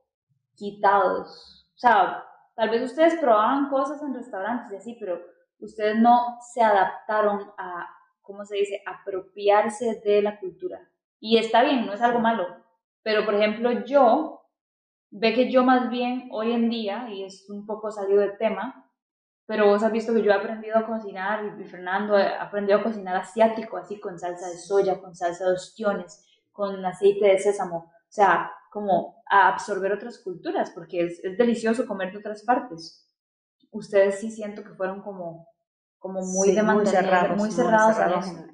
[0.57, 1.69] quitados.
[1.75, 2.25] O sea,
[2.61, 5.19] tal vez ustedes probaban cosas en restaurantes y así, pero
[5.61, 7.89] ustedes no se adaptaron a,
[8.21, 10.79] ¿cómo se dice?, apropiarse de la cultura.
[11.19, 12.47] Y está bien, no es algo malo.
[13.03, 14.43] Pero, por ejemplo, yo,
[15.11, 18.93] ve que yo más bien hoy en día, y es un poco salido del tema,
[19.47, 22.83] pero vos has visto que yo he aprendido a cocinar, y Fernando ha aprendido a
[22.83, 27.77] cocinar asiático, así con salsa de soya, con salsa de ostiones, con aceite de sésamo,
[27.77, 33.07] o sea, como a absorber otras culturas, porque es, es delicioso comer de otras partes.
[33.73, 35.49] Ustedes sí siento que fueron como,
[35.99, 38.47] como muy Sí, de mantener, cerrados, muy cerrados, eso.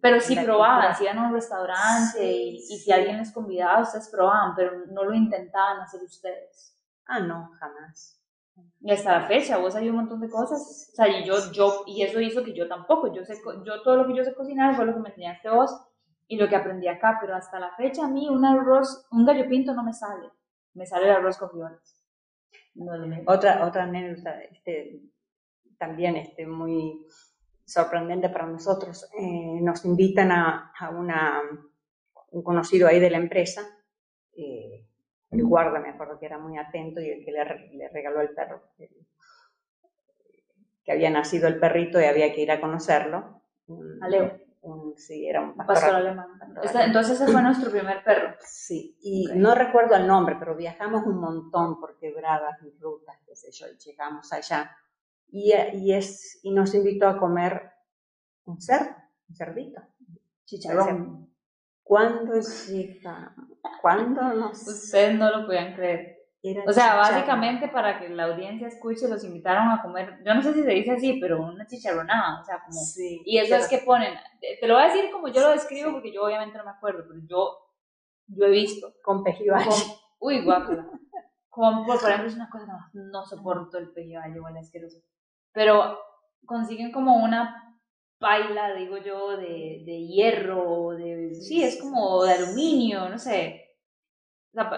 [0.00, 3.82] Pero sí probaban, si iban a un restaurante y, Sí, y si alguien les convidaba,
[3.82, 6.78] ustedes probaban, pero no lo intentaban hacer ustedes.
[7.06, 8.20] Ah, no, jamás.
[8.80, 10.90] Y hasta la fecha, vos hay un montón de cosas.
[10.92, 13.34] O sea, y yo, yo, y eso hizo que yo tampoco, yo sé,
[13.64, 15.70] yo todo lo que yo sé cocinar fue lo que me enseñaste vos
[16.28, 19.48] y lo que aprendí acá, pero hasta la fecha a mí un arroz, un gallo
[19.48, 20.28] pinto no me sale.
[20.74, 22.02] Me sale el arroz con frijoles.
[22.74, 22.92] No.
[23.26, 25.00] Otra, otra anécdota, este,
[25.78, 27.06] también este, muy
[27.64, 29.08] sorprendente para nosotros.
[29.18, 31.40] eh, nos invitan a, a una,
[32.32, 33.62] un conocido ahí de la empresa,
[34.36, 34.86] eh,
[35.30, 37.44] el guarda, me acuerdo que era muy atento y el que le,
[37.76, 39.06] le regaló el perro, el-
[40.84, 43.42] que había nacido el perrito y había que ir a conocerlo.
[44.00, 44.38] A Leo.
[44.66, 46.26] Un, sí, era un pastor, pastor alemán.
[46.84, 48.34] entonces ese fue nuestro primer perro.
[48.40, 53.36] Sí, y no recuerdo el nombre, pero viajamos un montón por quebradas y rutas, qué
[53.36, 54.76] sé yo, y llegamos allá.
[55.28, 57.70] Y, y, es, y nos invitó a comer
[58.44, 58.94] un cerdo,
[59.28, 59.82] un cerdito.
[60.44, 61.34] Chicharrón.
[61.82, 63.34] ¿Cuándo llega?
[63.80, 64.66] ¿Cuándo nos...?
[64.66, 66.15] Ustedes no lo podían creer
[66.66, 70.52] o sea, básicamente para que la audiencia escuche, los invitaron a comer, yo no sé
[70.52, 72.78] si se dice así, pero una chicharronada, o sea, como...
[72.78, 75.92] Sí, y eso es que ponen, te lo voy a decir como yo lo describo,
[75.92, 77.58] porque yo obviamente no me acuerdo, pero yo,
[78.28, 78.94] yo he visto.
[79.02, 79.70] Con pejibaye.
[80.20, 80.88] uy, guácala.
[81.48, 84.98] Como, por ejemplo, es una cosa, no, no soporto el pejibaye, bueno, asqueroso.
[85.52, 85.98] Pero
[86.44, 87.80] consiguen como una
[88.18, 93.65] paila, digo yo, de, de hierro, de, sí, es como de aluminio, no sé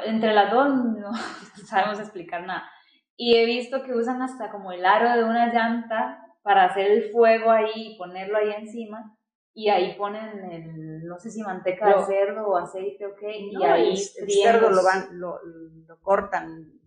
[0.05, 1.11] entre las dos no
[1.66, 2.68] sabemos explicar nada.
[3.16, 7.11] Y he visto que usan hasta como el aro de una llanta para hacer el
[7.11, 9.14] fuego ahí y ponerlo ahí encima.
[9.53, 13.39] Y ahí ponen el, no sé si manteca de cerdo o aceite o qué.
[13.39, 16.79] y ahí el, cerdo lo, van, lo, lo cortan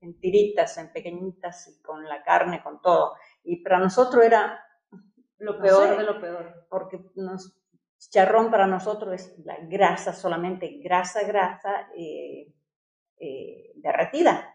[0.00, 3.14] en tiritas, en pequeñitas, y con la carne, con todo.
[3.42, 4.62] Y para nosotros era
[5.38, 6.66] lo peor de lo peor.
[6.68, 7.57] Porque nos
[7.98, 12.54] Chicharrón para nosotros es la grasa, solamente grasa, grasa eh,
[13.18, 14.54] eh, derretida.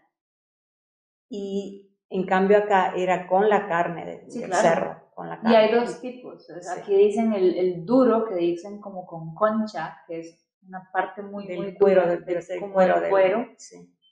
[1.28, 5.10] Y en cambio acá era con la carne de, del cerdo.
[5.14, 5.52] Con la carne.
[5.52, 6.48] Y hay dos tipos.
[6.76, 11.46] Aquí dicen el, el, duro, que dicen como con concha, que es una parte muy,
[11.46, 12.24] del muy cuero, del,
[12.72, 13.00] cuero.
[13.00, 13.48] Del cuero.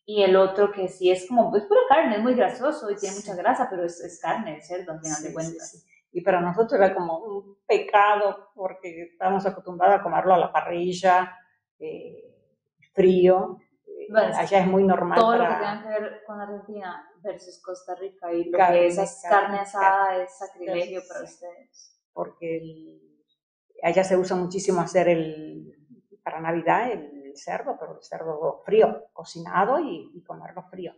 [0.05, 3.17] Y el otro que sí es como, pues pura carne, es muy grasoso y tiene
[3.17, 6.75] mucha grasa, pero es, es carne, el cerdo al final de cuentas y para nosotros
[6.75, 11.39] era como un pecado porque estábamos acostumbrados a comerlo a la parrilla,
[11.79, 12.33] eh,
[12.93, 13.59] frío.
[13.87, 15.19] Eh, allá es muy normal.
[15.19, 19.23] Todo lo que tenga que ver con Argentina versus Costa Rica y lo que es
[19.29, 21.99] carne, asada es sacrilegio para ustedes.
[22.13, 23.01] Porque
[23.83, 25.75] allá se usa muchísimo hacer el,
[26.23, 30.93] para Navidad el cerdo, pero el cerdo frío, cocinado y, y comerlo frío.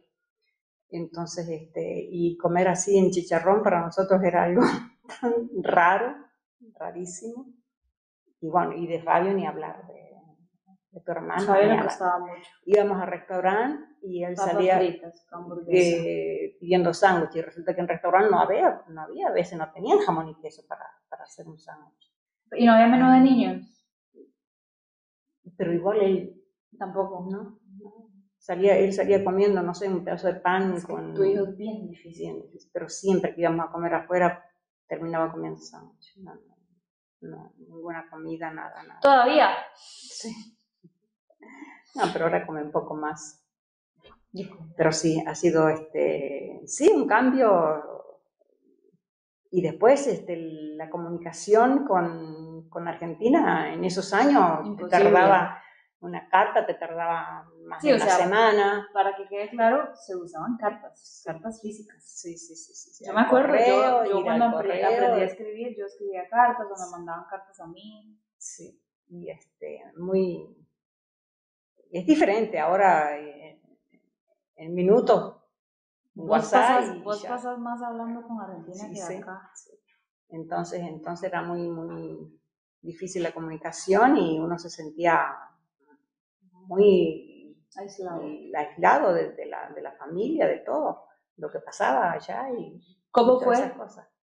[0.91, 4.63] Entonces, este, y comer así en chicharrón para nosotros era algo
[5.21, 6.17] tan raro,
[6.79, 7.47] rarísimo.
[8.41, 10.11] Y bueno, y de Fabio ni hablar, de,
[10.91, 11.43] de tu hermano.
[11.43, 12.51] Fabio le gustaba mucho.
[12.67, 14.79] Íbamos al restaurante y él salía
[16.61, 19.73] pidiendo sándwich y resulta que en el restaurante no había, no había, a veces no
[19.73, 22.13] tenían jamón y queso para, para hacer un sándwich.
[22.53, 23.87] ¿Y no había menú de niños?
[25.57, 26.45] Pero igual él
[26.79, 27.59] tampoco, ¿no?
[28.39, 31.15] Salía, él salía comiendo, no sé, un pedazo de pan con...
[31.15, 32.45] Tu hijo es bien difícil.
[32.73, 34.45] Pero siempre que íbamos a comer afuera,
[34.87, 36.17] terminaba comiendo sándwich.
[36.19, 36.35] No,
[37.21, 39.01] no, ninguna comida, nada, nada.
[39.01, 39.51] ¿Todavía?
[39.77, 40.59] Sí.
[41.95, 43.41] No, pero ahora come un poco más.
[44.77, 47.93] Pero sí, ha sido este, sí, un cambio.
[49.51, 50.37] Y después este,
[50.77, 55.63] la comunicación con, con Argentina en esos años tardaba
[56.05, 58.89] una carta te tardaba más de una semana.
[58.93, 62.05] Para que quede claro, se usaban cartas, cartas físicas.
[62.05, 62.75] Sí, sí, sí.
[62.75, 66.91] sí, Yo me acuerdo, yo, yo cuando aprendí, a escribir, yo escribía cartas o me
[66.91, 68.19] mandaban cartas a mí.
[68.37, 68.79] Sí,
[69.09, 70.55] y este, muy...
[71.91, 73.63] Es diferente ahora, eh,
[74.57, 75.37] en minutos.
[76.13, 79.51] Vos, pasas, vos pasas más hablando con Argentina que acá.
[80.29, 82.41] Entonces, entonces era muy, muy
[82.83, 85.35] difícil la comunicación y uno se sentía
[86.67, 91.05] muy aislado, aislado de, la, de, la, familia, de todo
[91.37, 92.81] lo que pasaba allá y
[93.15, 93.55] ¿Cómo fue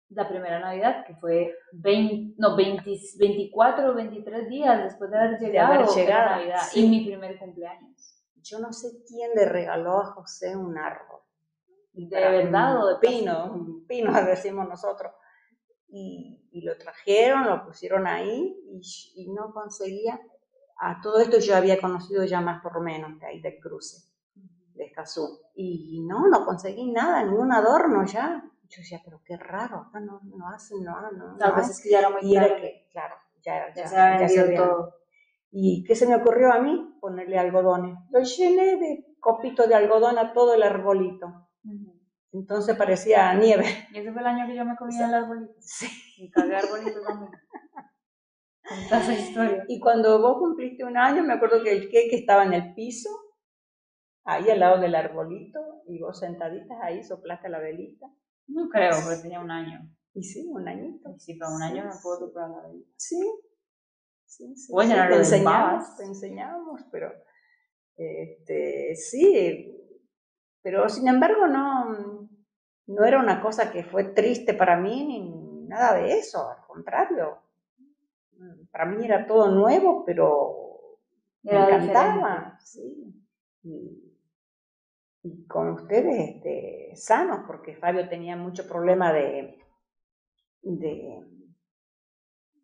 [0.09, 1.05] la primera Navidad?
[1.07, 2.83] Que fue 20, no, 20,
[3.18, 8.24] 24 o 23 días después de haber llegado, haber llegado Navidad y mi primer cumpleaños.
[8.37, 11.20] Yo no sé quién le regaló a José un árbol.
[11.93, 13.53] ¿De verdad o de pino?
[13.53, 15.12] Un pino, decimos nosotros.
[15.89, 18.81] Y, y, lo trajeron, lo pusieron ahí y,
[19.16, 20.18] y no conseguía
[20.81, 24.03] a todo esto yo había conocido ya más por lo menos de ahí del cruce,
[24.74, 25.41] de Escazú.
[25.55, 28.43] Y no, no conseguí nada, ningún adorno ya.
[28.68, 31.37] Yo decía, pero qué raro, acá no, no hacen, no, no.
[31.37, 34.55] Tal vez es que ya era muy y era que, claro, ya, ya, ya, se
[34.55, 34.95] todo.
[35.51, 36.97] ¿Y qué se me ocurrió a mí?
[37.01, 37.99] Ponerle algodones.
[38.11, 41.49] Lo llené de copito de algodón a todo el arbolito.
[42.33, 43.66] Entonces parecía nieve.
[43.93, 45.53] Y ese fue el año que yo me comía el arbolito.
[45.59, 45.89] Sí.
[46.16, 46.57] Y cagué
[49.12, 49.64] historia.
[49.68, 53.11] Y cuando vos cumpliste un año, me acuerdo que el queque estaba en el piso,
[54.25, 58.07] ahí al lado del arbolito, y vos sentaditas ahí soplaste la velita.
[58.47, 59.81] No creo, porque tenía un año.
[60.14, 61.14] Y sí, un añito.
[61.18, 62.91] Sí, pero un año me puedo soplar la velita.
[62.97, 63.21] Sí.
[64.27, 64.73] Sí, sí.
[64.73, 67.12] Bueno, te enseñamos, te enseñamos, pero
[67.97, 69.77] este, sí,
[70.62, 72.29] pero sin embargo no,
[72.87, 77.43] no era una cosa que fue triste para mí ni nada de eso, al contrario
[78.71, 80.99] para mí era todo nuevo, pero
[81.43, 82.59] me encantaba.
[82.62, 83.14] Sí.
[83.62, 84.07] Y,
[85.47, 89.59] con ustedes este, sanos, porque Fabio tenía mucho problema de,
[90.62, 91.27] de,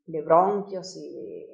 [0.06, 1.46] de bronquios y de...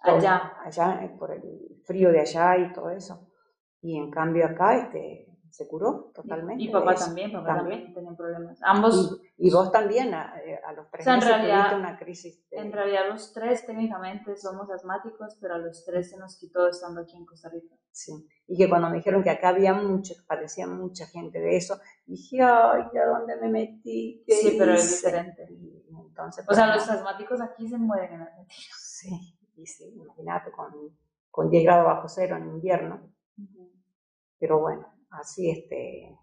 [0.00, 0.54] Allá.
[0.62, 3.30] Allá, por el frío de allá y todo eso.
[3.82, 6.64] Y en cambio acá, este, se curó totalmente.
[6.64, 8.58] Y, papá también, papá también, tenía problemas.
[8.60, 9.20] Ambos.
[9.36, 12.44] Y, vos también, a, eh, los tres meses realidad, una crisis.
[12.50, 17.02] En realidad los tres técnicamente somos asmáticos, pero a los tres se nos quitó estando
[17.02, 17.76] aquí en Costa Rica.
[17.92, 21.56] Sí, y que cuando me dijeron que acá había mucho, que parecía mucha gente de
[21.56, 24.24] eso, dije, ay, ¿a dónde me metí?
[24.26, 25.46] Sí, pero es diferente.
[25.88, 28.74] entonces, o sea, pues, los asmáticos aquí se mueren en Argentina.
[28.76, 30.72] Sí, y sí, imagínate, con,
[31.30, 33.14] con 10 grados bajo cero en invierno.
[34.40, 36.18] Pero bueno, así este,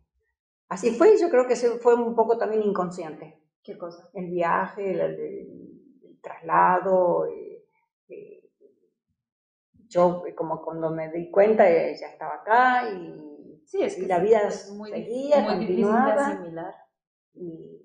[0.69, 3.41] así fue, yo creo que fue un poco también inconsciente.
[3.63, 4.09] ¿Qué cosa?
[4.13, 7.25] El viaje, el, traslado.
[7.27, 7.65] Eh,
[8.09, 8.49] eh,
[9.87, 14.19] yo como cuando me di cuenta eh, ya estaba acá y, sí, es que la
[14.19, 16.29] vida es muy, seguía, muy continuaba.
[16.29, 16.59] Difícil
[17.33, 17.81] y,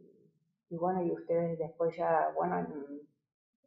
[0.71, 2.67] y, bueno, y ustedes después ya, bueno,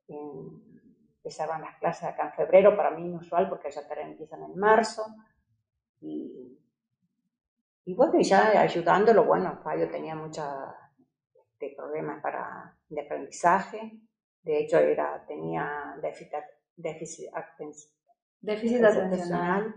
[0.08, 5.04] empezaban las clases acá en febrero, para mí inusual porque ya empiezan en marzo.
[6.02, 6.59] Y,
[7.90, 10.46] y bueno, ya ayudándolo, bueno, Fabio tenía muchos
[11.34, 14.00] este, problemas para, de aprendizaje.
[14.44, 16.34] De hecho, era, tenía déficit,
[16.76, 17.30] déficit,
[18.42, 19.74] déficit atencional.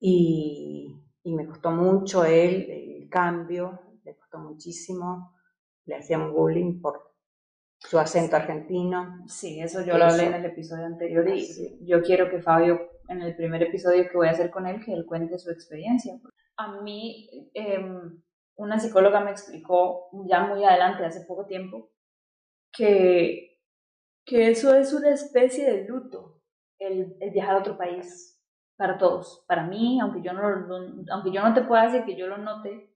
[0.00, 5.36] Y, y, me costó mucho él, el cambio, le costó muchísimo.
[5.84, 7.14] Le hacían bullying por
[7.78, 9.22] su acento argentino.
[9.28, 13.22] Sí, eso yo lo hablé en el episodio anterior y yo quiero que Fabio, en
[13.22, 16.20] el primer episodio que voy a hacer con él, que él cuente su experiencia
[16.60, 18.22] a mí em,
[18.56, 21.90] una psicóloga me explicó ya muy adelante, hace poco tiempo,
[22.72, 23.58] que,
[24.26, 26.42] que eso es una especie de luto,
[26.78, 28.38] el, viajar a otro país,
[28.76, 29.44] para todos.
[29.46, 30.42] Para mí, aunque yo no,
[31.10, 32.94] aunque yo no te pueda decir que yo lo note,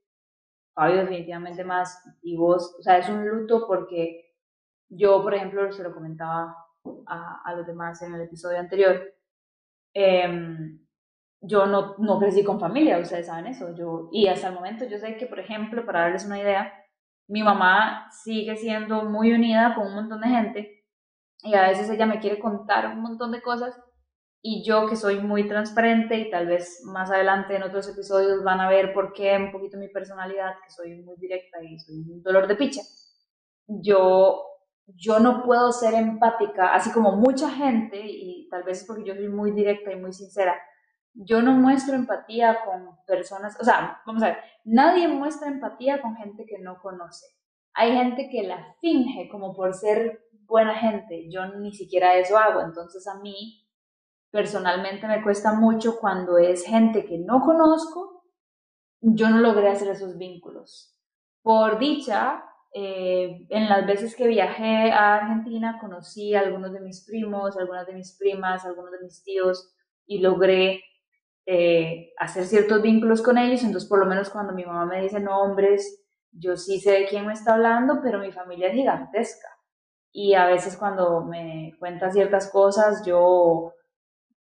[0.75, 4.35] Fabio definitivamente más, y vos, o sea, es un luto porque
[4.91, 6.57] yo, por ejemplo, se lo comentaba
[7.07, 9.15] a, a los demás en el episodio anterior,
[9.95, 10.79] eh,
[11.47, 13.75] yo no, no crecí con familia, ustedes saben eso.
[13.77, 16.73] Yo, y hasta el momento yo sé que, por ejemplo, para darles una idea,
[17.29, 20.85] mi mamá sigue siendo muy unida con un montón de gente
[21.43, 23.75] y a veces ella me quiere contar un montón de cosas
[24.43, 28.61] y yo que soy muy transparente y tal vez más adelante en otros episodios van
[28.61, 32.23] a ver por qué un poquito mi personalidad, que soy muy directa y soy un
[32.23, 32.83] dolor de picha.
[33.67, 34.43] Yo
[34.87, 39.15] yo no puedo ser empática, así como mucha gente, y tal vez es porque yo
[39.15, 40.55] soy muy directa y muy sincera,
[41.15, 46.17] yo no muestro empatía con personas, o sea, vamos a ver, nadie muestra empatía con
[46.17, 47.27] gente que no conoce.
[47.73, 52.61] Hay gente que la finge como por ser buena gente, yo ni siquiera eso hago,
[52.61, 53.65] entonces a mí
[54.31, 58.25] personalmente me cuesta mucho cuando es gente que no conozco,
[59.01, 60.99] yo no logré hacer esos vínculos.
[61.43, 67.05] Por dicha, eh, en las veces que viajé a Argentina conocí a algunos de mis
[67.05, 69.73] primos, algunas de mis primas, algunos de mis tíos
[70.07, 70.83] y logré
[71.47, 75.21] eh, hacer ciertos vínculos con ellos, entonces por lo menos cuando mi mamá me dice
[75.21, 79.49] nombres, yo sí sé de quién me está hablando, pero mi familia es gigantesca.
[80.13, 83.73] Y a veces cuando me cuenta ciertas cosas, yo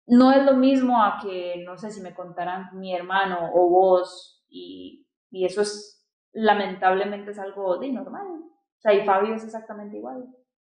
[0.07, 4.45] no es lo mismo a que, no sé, si me contaran mi hermano o vos,
[4.49, 8.27] y, y eso es, lamentablemente es algo de normal.
[8.27, 10.27] O sea, y Fabio es exactamente igual.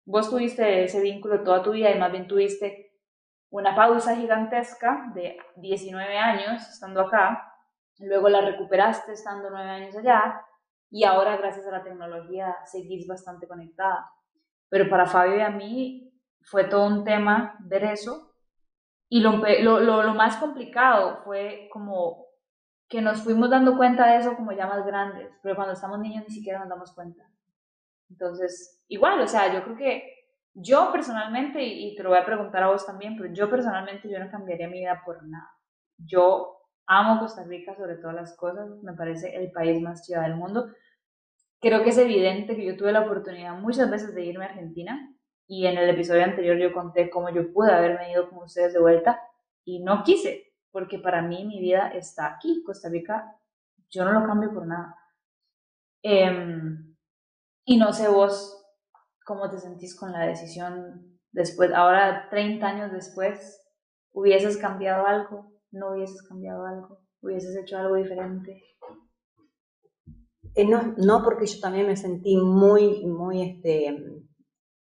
[0.05, 2.94] Vos tuviste ese vínculo toda tu vida y más bien tuviste
[3.55, 7.55] una pausa gigantesca de 19 años estando acá,
[8.01, 10.45] luego la recuperaste estando 9 años allá
[10.91, 14.11] y ahora gracias a la tecnología seguís bastante conectada.
[14.69, 18.35] Pero para Fabio y a mí fue todo un tema ver eso
[19.09, 22.27] y lo, lo, lo, más complicado fue como
[22.89, 26.25] que nos fuimos dando cuenta de eso como ya más grandes, pero cuando estamos niños
[26.27, 27.23] ni siquiera nos damos cuenta.
[28.11, 30.24] Entonces, igual, o sea, yo creo que
[30.55, 34.19] yo personalmente, y te lo voy a preguntar a vos también, pero yo personalmente yo
[34.19, 35.51] no cambiaría mi vida por nada.
[35.99, 40.37] Yo amo Costa Rica sobre todas las cosas, me parece el país más chido del
[40.37, 40.69] mundo.
[41.61, 45.13] Creo que es evidente que yo tuve la oportunidad muchas veces de irme a Argentina
[45.47, 48.81] y en el episodio anterior yo conté cómo yo pude haberme ido con ustedes de
[48.81, 49.21] vuelta
[49.65, 53.35] y no quise, porque para mí mi vida está aquí, Costa Rica,
[53.91, 54.97] yo no lo cambio por nada.
[56.03, 56.95] Em,
[57.65, 58.64] y no sé vos
[59.25, 63.61] ¿Cómo te sentís con la decisión después, ahora 30 años después?
[64.13, 65.53] ¿Hubieses cambiado algo?
[65.71, 67.01] ¿No hubieses cambiado algo?
[67.21, 68.63] ¿Hubieses hecho algo diferente?
[70.55, 73.89] Eh, no, no, porque yo también me sentí muy, muy este,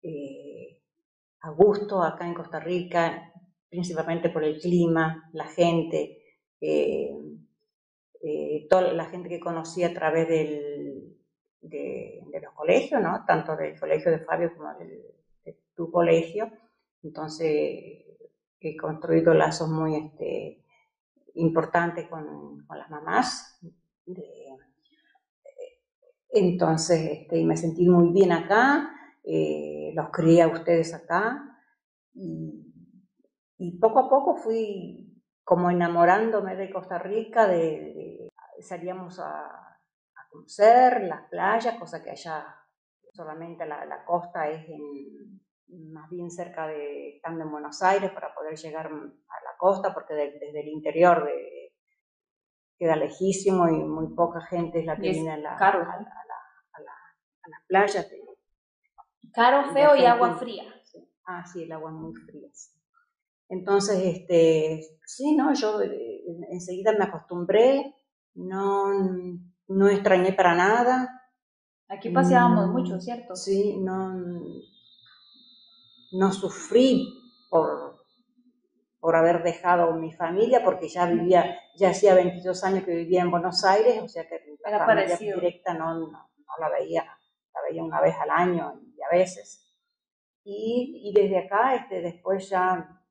[0.02, 0.82] eh,
[1.40, 3.32] a gusto acá en Costa Rica,
[3.70, 6.18] principalmente por el clima, la gente,
[6.60, 7.10] eh,
[8.22, 10.93] eh, toda la gente que conocí a través del,
[11.68, 13.24] de, los colegios, ¿no?
[13.26, 15.02] tanto del colegio de Fabio como del,
[15.44, 16.50] de tu colegio.
[17.02, 17.48] Entonces,
[18.60, 20.64] he construido lazos muy este,
[21.34, 23.60] importantes con, con las mamás.
[26.30, 28.90] entonces, este, me sentí muy bien acá,
[29.22, 31.58] eh, los crié a ustedes acá.
[32.14, 32.72] Y,
[33.58, 39.63] y poco a poco fui como enamorándome de Costa Rica, de, salíamos a,
[40.34, 42.44] conocer las playas, cosa que allá
[43.12, 44.66] solamente la, costa es
[45.68, 50.14] más bien cerca de, estando en Buenos Aires para poder llegar a la costa, porque
[50.14, 51.72] desde el interior de,
[52.76, 55.72] queda lejísimo y muy poca gente es la que viene a, la, a,
[57.46, 58.10] las playas.
[59.32, 60.64] caro, feo y agua fría.
[61.26, 62.48] Ah, sí, el agua muy fría.
[63.48, 67.94] Entonces, este, sí, no, yo eh, enseguida me acostumbré,
[68.34, 68.90] no,
[69.68, 71.30] no extrañé para nada.
[71.88, 73.36] Aquí paseábamos mucho, ¿cierto?
[73.36, 74.14] Sí, no,
[76.12, 77.08] no sufrí
[77.50, 78.04] por,
[79.00, 83.30] por haber dejado mi familia, porque ya vivía, ya hacía 22 años que vivía en
[83.30, 88.00] Buenos Aires, o sea que la familia directa no, no, la veía, la veía una
[88.00, 89.60] vez al año y a veces.
[90.42, 93.02] Y, y desde acá, este, después ya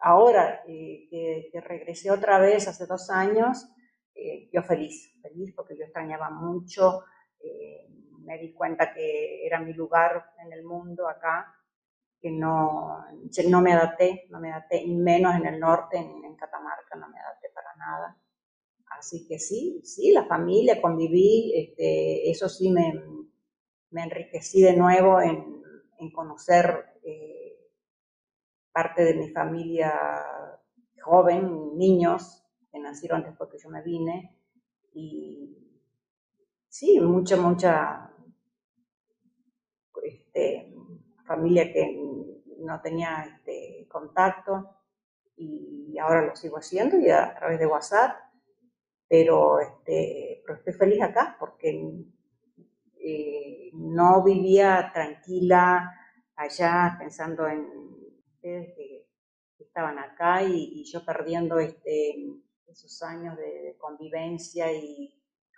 [0.00, 3.66] ahora eh, que, regresé otra vez hace dos años,
[4.18, 7.04] eh, yo feliz, feliz porque yo extrañaba mucho,
[7.40, 7.88] eh,
[8.20, 11.54] me di cuenta que era mi lugar en el mundo acá,
[12.20, 13.04] que no,
[13.48, 17.08] no me adapté, no me adapté, y menos en el norte, en, en Catamarca, no
[17.08, 18.16] me adapté para nada.
[18.98, 22.92] Así que sí, sí, la familia, conviví, este, eso sí me,
[23.90, 25.62] me enriquecí de nuevo en,
[25.98, 26.86] en conocer
[28.72, 29.92] parte de mi familia
[31.02, 34.36] joven, niños que nacieron después que yo me vine.
[34.94, 35.56] Y
[36.68, 38.10] sí, mucha, mucha
[40.02, 40.74] este,
[41.26, 42.00] familia que
[42.58, 44.76] no tenía este, contacto
[45.36, 48.16] y ahora lo sigo haciendo y a través de WhatsApp,
[49.06, 52.04] pero, este, pero estoy feliz acá porque
[53.00, 55.94] eh, no vivía tranquila
[56.36, 57.66] allá pensando en
[58.40, 59.06] que,
[59.58, 62.16] estaban acá y, yo perdiendo este,
[62.68, 65.14] esos años de, convivencia y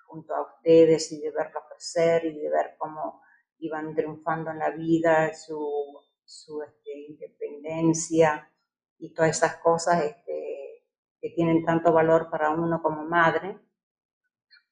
[0.06, 3.22] junto a ustedes y de verlos crecer y de ver cómo
[3.58, 8.50] iban triunfando en la vida, su, su este, independencia
[8.98, 10.84] y todas esas cosas este,
[11.20, 13.58] que tienen tanto valor para uno como madre.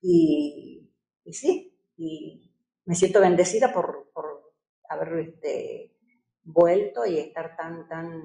[0.01, 0.93] Y,
[1.24, 4.55] y sí, y me siento bendecida por, por
[4.89, 5.97] haber este,
[6.43, 8.22] vuelto y estar tan, tan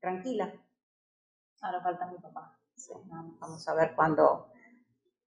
[0.00, 0.52] tranquila.
[1.62, 2.58] Ahora falta mi papá.
[3.08, 4.50] Vamos a ver cuándo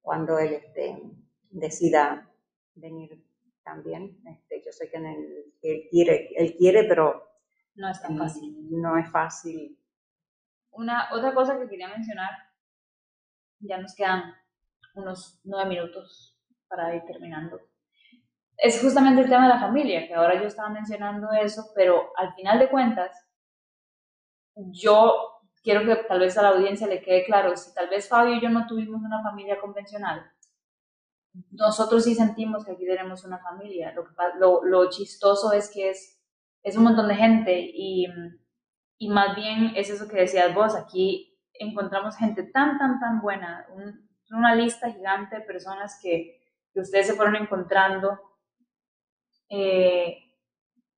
[0.01, 1.01] cuando él este,
[1.49, 2.29] decida
[2.75, 3.23] venir
[3.63, 4.19] también.
[4.25, 7.29] Este, yo sé que él, quiere, él quiere, pero
[7.75, 8.55] no es tan fácil.
[8.71, 9.77] No es fácil.
[10.71, 12.31] Una, otra cosa que quería mencionar,
[13.59, 14.33] ya nos quedan
[14.95, 17.59] unos nueve minutos para ir terminando
[18.57, 22.33] es justamente el tema de la familia, que ahora yo estaba mencionando eso, pero al
[22.33, 23.11] final de cuentas,
[24.55, 28.35] yo quiero que tal vez a la audiencia le quede claro, si tal vez Fabio
[28.35, 30.31] y yo no tuvimos una familia convencional,
[31.51, 33.93] nosotros sí sentimos que aquí tenemos una familia.
[34.39, 36.19] Lo, lo, chistoso es que es,
[36.63, 38.07] es un montón de gente y,
[38.97, 43.67] y, más bien es eso que decías vos, aquí encontramos gente tan, tan, tan buena,
[44.31, 46.41] una lista gigante de personas que,
[46.73, 48.19] que ustedes se fueron encontrando
[49.49, 50.17] eh,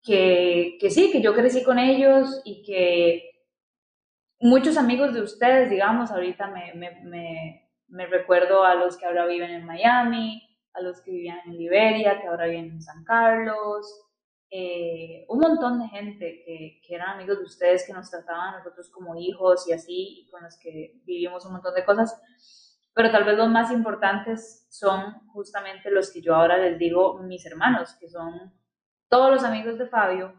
[0.01, 3.28] que, que, sí, que yo crecí con ellos y que
[4.39, 9.51] muchos amigos de ustedes, digamos, ahorita me, me, me, recuerdo a los que ahora viven
[9.51, 10.41] en Miami,
[10.73, 14.05] a los que vivían en Liberia, que ahora viven en San Carlos,
[14.51, 18.57] eh, un montón de gente que, que, eran amigos de ustedes, que nos trataban a
[18.57, 22.19] nosotros como hijos y así, y con los que vivimos un montón de cosas
[22.99, 27.45] pero tal vez los más importantes son justamente los que yo ahora les digo mis
[27.45, 28.53] hermanos, que son
[29.07, 30.33] todos los amigos de Fabio.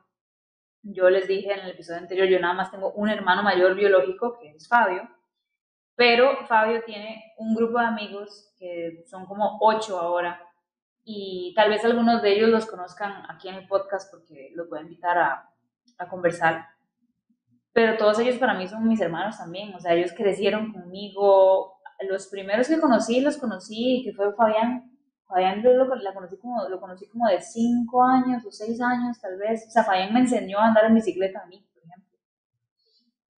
[0.83, 4.39] Yo les dije en el episodio anterior, yo nada más tengo un hermano mayor biológico,
[4.41, 5.09] que es Fabio,
[5.95, 10.41] pero Fabio tiene un grupo de amigos que son como ocho ahora,
[11.05, 14.79] y tal vez algunos de ellos los conozcan aquí en el podcast porque los voy
[14.79, 15.47] a invitar a,
[16.09, 16.67] conversar.
[17.75, 21.75] Pero todos ellos para mí son mis hermanos también, o sea, ellos crecieron conmigo,
[22.09, 24.90] los primeros que conocí, los conocí, que fue Fabián,
[25.31, 29.21] Fabián yo lo, la conocí como, lo conocí como de 5 años o 6 años
[29.21, 29.65] tal vez.
[29.69, 32.19] O sea, Fabián me enseñó a andar en bicicleta a mí, por ejemplo.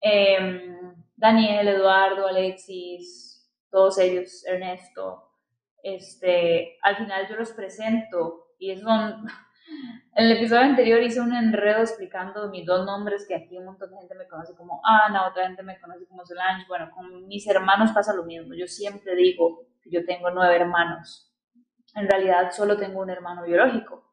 [0.00, 5.30] Em, Daniel, Eduardo, Alexis, todos ellos, Ernesto.
[5.82, 9.26] Este, al final yo los presento y son...
[10.14, 13.90] En el episodio anterior hice un enredo explicando mis dos nombres, que aquí un montón
[13.90, 16.66] de gente me conoce como Ana, otra gente me conoce como Solange.
[16.68, 18.52] Bueno, con mis hermanos pasa lo mismo.
[18.52, 21.31] Yo siempre digo que yo tengo nueve hermanos.
[21.94, 24.04] En realidad solo tengo un hermano biológico,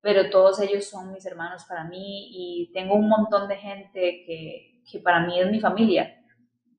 [0.00, 4.82] pero todos ellos son mis hermanos para mí y tengo un montón de gente que,
[4.90, 6.16] que para mí es mi familia.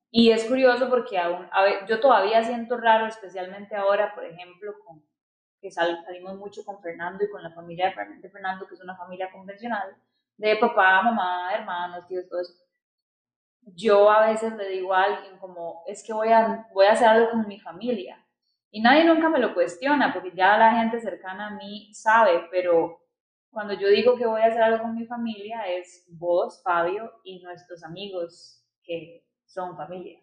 [0.09, 1.47] Y es curioso porque aún,
[1.87, 5.01] yo todavía siento raro, especialmente ahora, por ejemplo, con
[5.61, 9.31] que salimos mucho con Fernando y con la familia de Fernando, que es una familia
[9.31, 9.95] convencional,
[10.35, 12.53] de papá, mamá, hermanos, tíos, todo eso.
[13.61, 17.07] Yo a veces le digo a alguien como, es que voy a, voy a hacer
[17.07, 18.25] algo con mi familia.
[18.71, 23.01] Y nadie nunca me lo cuestiona, porque ya la gente cercana a mí sabe, pero
[23.49, 27.43] cuando yo digo que voy a hacer algo con mi familia es vos, Fabio y
[27.43, 30.19] nuestros amigos que son familia.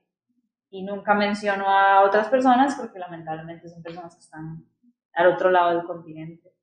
[0.71, 4.65] Y nunca menciono a otras personas porque lamentablemente son personas que están
[5.13, 6.55] al otro lado del continente,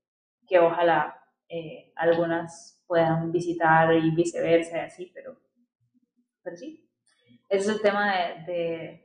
[0.47, 5.37] que ojalá eh, algunas puedan visitar y viceversa y así, pero,
[6.41, 6.89] pero sí.
[7.47, 9.04] Ese es el tema de, de,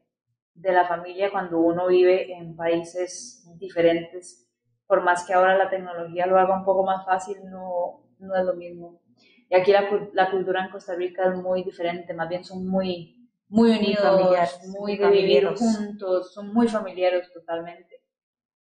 [0.55, 4.49] la familia cuando uno vive en países diferentes.
[4.87, 8.45] Por más que ahora la tecnología lo haga un poco más fácil, no, no es
[8.45, 9.01] lo mismo.
[9.49, 13.29] Y aquí la, la, cultura en Costa Rica es muy diferente, más bien son muy,
[13.49, 18.01] muy unidos, muy, muy de vivir juntos, son muy familiares totalmente.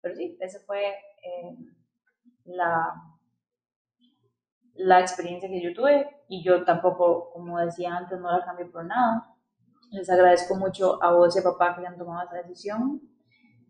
[0.01, 1.57] Pero sí, esa fue eh,
[2.45, 2.93] la,
[4.75, 8.85] la experiencia que yo tuve y yo tampoco, como decía antes, no la cambio por
[8.85, 9.34] nada.
[9.91, 13.01] Les agradezco mucho a vos y a papá que hayan tomado esa decisión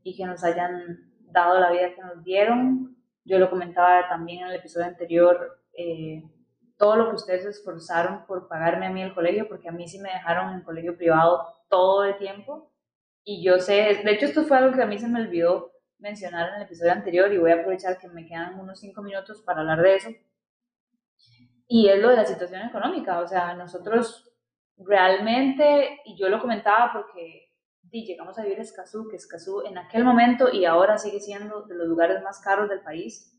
[0.03, 2.97] y que nos hayan dado la vida que nos dieron.
[3.25, 6.23] Yo lo comentaba también en el episodio anterior, eh,
[6.77, 9.89] todo lo que ustedes se esforzaron por pagarme a mí el colegio, porque a mí
[9.89, 12.73] sí me dejaron en colegio privado todo el tiempo.
[13.23, 16.51] Y yo sé, de hecho esto fue algo que a mí se me olvidó mencionar
[16.51, 19.61] en el episodio anterior y voy a aprovechar que me quedan unos cinco minutos para
[19.61, 20.11] hablar de eso.
[21.67, 23.21] Y es lo de la situación económica.
[23.21, 24.31] O sea, nosotros
[24.77, 27.45] realmente, y yo lo comentaba porque
[28.03, 31.87] llegamos a vivir Escazú, que Escazú en aquel momento y ahora sigue siendo de los
[31.87, 33.31] lugares más caros del país.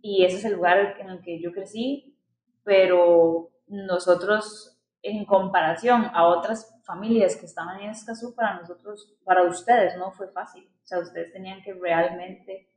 [0.00, 2.16] Y ese es el lugar en el que yo crecí,
[2.64, 9.96] pero nosotros en comparación a otras familias que estaban en Escazú, para nosotros, para ustedes
[9.96, 10.64] no fue fácil.
[10.82, 12.68] O sea, ustedes tenían que realmente...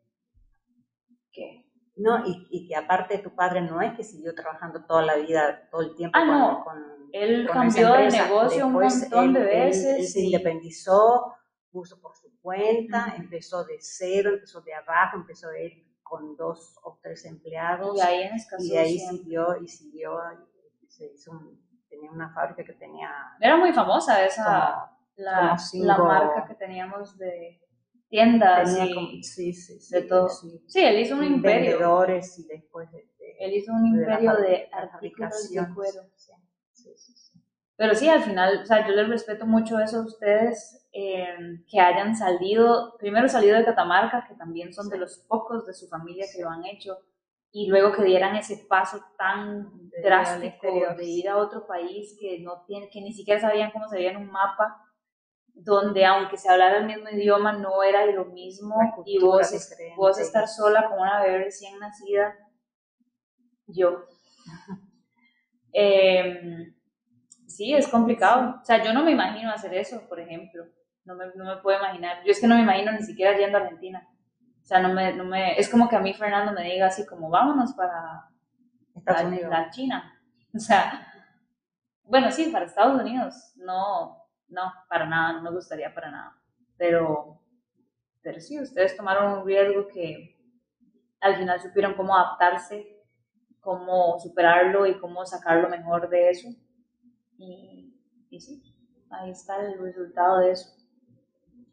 [1.32, 1.65] ¿Qué?
[1.98, 5.68] No, y, y, que aparte tu padre no es que siguió trabajando toda la vida,
[5.72, 6.64] todo el tiempo ah, no.
[6.66, 10.00] con, Él cambió de negocio un montón de veces.
[10.00, 11.36] Él, se independizó,
[11.72, 17.00] puso por su cuenta, empezó de cero, empezó de abajo, empezó él con dos o
[17.02, 17.96] tres empleados.
[17.98, 20.20] Y ahí en Y ahí siguió y siguió,
[20.88, 21.32] se hizo
[21.90, 23.10] tenía una fábrica que tenía...
[23.40, 27.62] Era muy famosa esa, la, la marca que teníamos de
[28.10, 30.30] tiendas y sí, sí, sí, de todo.
[30.30, 31.72] Sí, él hizo un imperio.
[31.72, 36.02] Vendedores y después de, él hizo un imperio de, artículos de cuero.
[37.78, 41.80] Pero sí, al final, o sea, yo les respeto mucho eso a ustedes, eh, que
[41.80, 46.26] hayan salido, primero salido de Catamarca, que también son de los pocos de su familia
[46.34, 46.98] que lo han hecho,
[47.52, 52.64] y luego que dieran ese paso tan drástico de ir a otro país que no
[52.66, 54.85] tiene, que ni siquiera sabían cómo se veía en un mapa
[55.56, 58.76] donde aunque se hablara el mismo idioma no era lo mismo
[59.06, 59.50] y vos,
[59.96, 62.36] vos estar sola con una bebé recién nacida,
[63.68, 64.06] yo.
[65.74, 66.74] Em,
[67.48, 68.60] sí, es complicado.
[68.62, 70.66] O sea, yo no me imagino hacer eso, por ejemplo.
[71.04, 72.24] No me, no me puedo imaginar.
[72.24, 74.08] Yo es que no me imagino ni siquiera yendo a Argentina.
[74.62, 77.06] O sea, no me, no me, es como que a mí Fernando me diga así
[77.06, 78.30] como, vámonos para,
[79.06, 80.12] la China.
[80.56, 81.12] O sea,
[82.04, 83.52] bueno, sí, para Estados Unidos.
[83.58, 86.38] No, no, para nada, no me gustaría para nada.
[86.78, 87.40] Pero,
[88.22, 90.36] pero sí, ustedes tomaron un riesgo que
[91.20, 93.04] al final supieron cómo adaptarse,
[93.60, 96.50] cómo superarlo y cómo sacar lo mejor de eso.
[97.38, 97.94] Y,
[98.30, 98.62] y sí,
[99.10, 100.70] ahí está el resultado de eso.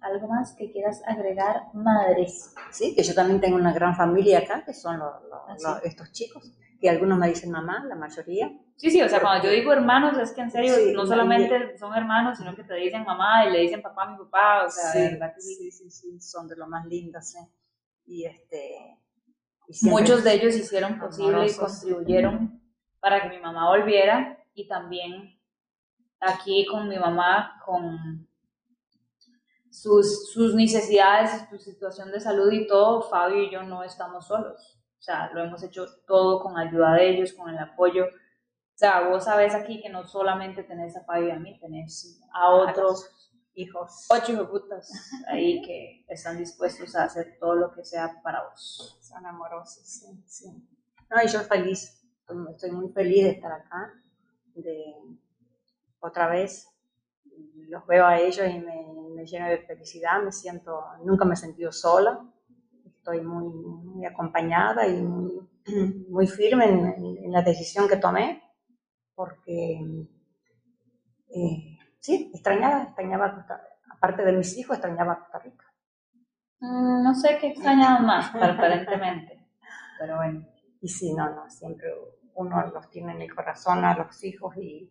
[0.02, 2.54] ¿Algo más que quieras agregar, madres?
[2.70, 6.90] Sí, que yo también tengo una gran familia acá, que son ¿Ah, estos chicos, que
[6.90, 10.32] algunos me dicen mamá, la mayoría, Sí, sí, o sea, cuando yo digo hermanos, es
[10.32, 13.80] que en serio, no solamente son hermanos, sino que te dicen mamá y le dicen
[13.80, 16.66] papá a mi papá, o sea, sí, verdad que sí, sí, sí, son de lo
[16.66, 17.48] más lindos, ¿eh?
[18.06, 18.98] Y este...
[19.82, 22.60] Muchos de ellos hicieron posible y contribuyeron
[22.98, 25.38] para que mi mamá volviera y también
[26.18, 28.28] aquí con mi mamá, con
[29.72, 34.78] sus, sus necesidades, su situación de salud y todo, Fabio y yo no estamos solos.
[34.98, 38.04] O sea, lo hemos hecho todo con ayuda de ellos, con el apoyo.
[38.04, 42.20] O sea, vos sabes aquí que no solamente tenés a Fabio y a mí, tenés
[42.34, 43.10] a otros
[43.54, 44.92] hijos, ocho hijos putas
[45.26, 48.98] ahí que están dispuestos a hacer todo lo que sea para vos.
[49.00, 50.68] Son amorosos, sí, sí.
[51.10, 52.06] No, y yo feliz,
[52.50, 53.92] estoy muy feliz de estar acá,
[54.54, 54.94] de
[55.98, 56.68] otra vez,
[57.68, 61.36] los veo a ellos y me, me lleno de felicidad, me siento, nunca me he
[61.36, 62.20] sentido sola,
[62.84, 65.48] estoy muy, muy acompañada y muy,
[66.08, 68.42] muy firme en, la decisión que tomé,
[69.14, 69.80] porque
[71.28, 73.46] eh, sí, extrañaba, extrañaba,
[73.90, 75.64] aparte de mis hijos, extrañaba Costa Rica.
[76.60, 79.46] Mm, no sé qué extrañaba más, aparentemente,
[79.98, 80.46] pero bueno.
[80.82, 81.88] Y sí, no, no, siempre
[82.34, 84.90] uno los tiene en el corazón a los hijos y,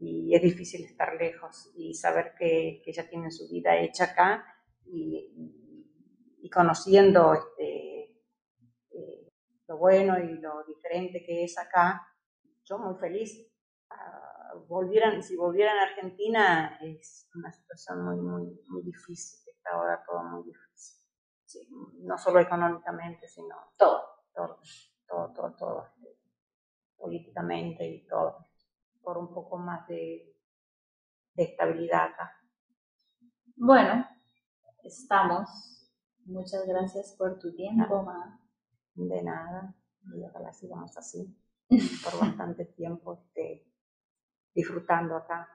[0.00, 4.44] y es difícil estar lejos y saber que, que ya tienen su vida hecha acá
[4.86, 5.30] y,
[6.42, 8.22] y conociendo este,
[8.92, 9.28] eh,
[9.68, 12.06] lo bueno y lo diferente que es acá,
[12.64, 13.46] yo muy feliz.
[13.90, 20.02] Uh, volvieran, si volvieran a Argentina es una situación muy, muy, muy difícil, está ahora
[20.06, 20.98] todo muy difícil.
[22.04, 24.60] No solo económicamente, sino todo, todo,
[25.06, 26.16] todo, todo, todo, este,
[26.96, 28.49] políticamente y todo
[29.02, 30.26] por un poco más de,
[31.36, 32.36] estabilidad acá.
[33.56, 34.06] Bueno,
[34.82, 35.90] estamos.
[36.26, 38.38] Muchas gracias por tu tiempo, Ma.
[38.94, 39.74] De nada,
[40.14, 41.34] y ojalá sigamos así
[42.04, 43.66] por bastante tiempo este,
[44.54, 45.48] disfrutando acá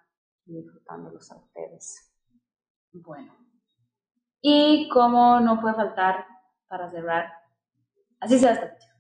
[0.46, 2.12] y disfrutándolos a ustedes.
[2.94, 3.36] Bueno,
[4.42, 6.26] y como no puede faltar
[6.68, 7.32] para cerrar,
[8.20, 8.96] así se va esta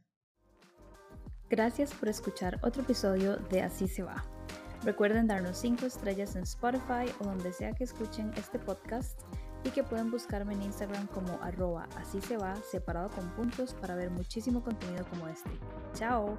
[1.49, 4.25] Gracias por escuchar otro episodio de Así se va.
[4.85, 9.19] Recuerden darnos 5 estrellas en Spotify o donde sea que escuchen este podcast
[9.63, 13.95] y que pueden buscarme en Instagram como arroba así se va separado con puntos para
[13.95, 15.49] ver muchísimo contenido como este.
[15.95, 16.37] Chao.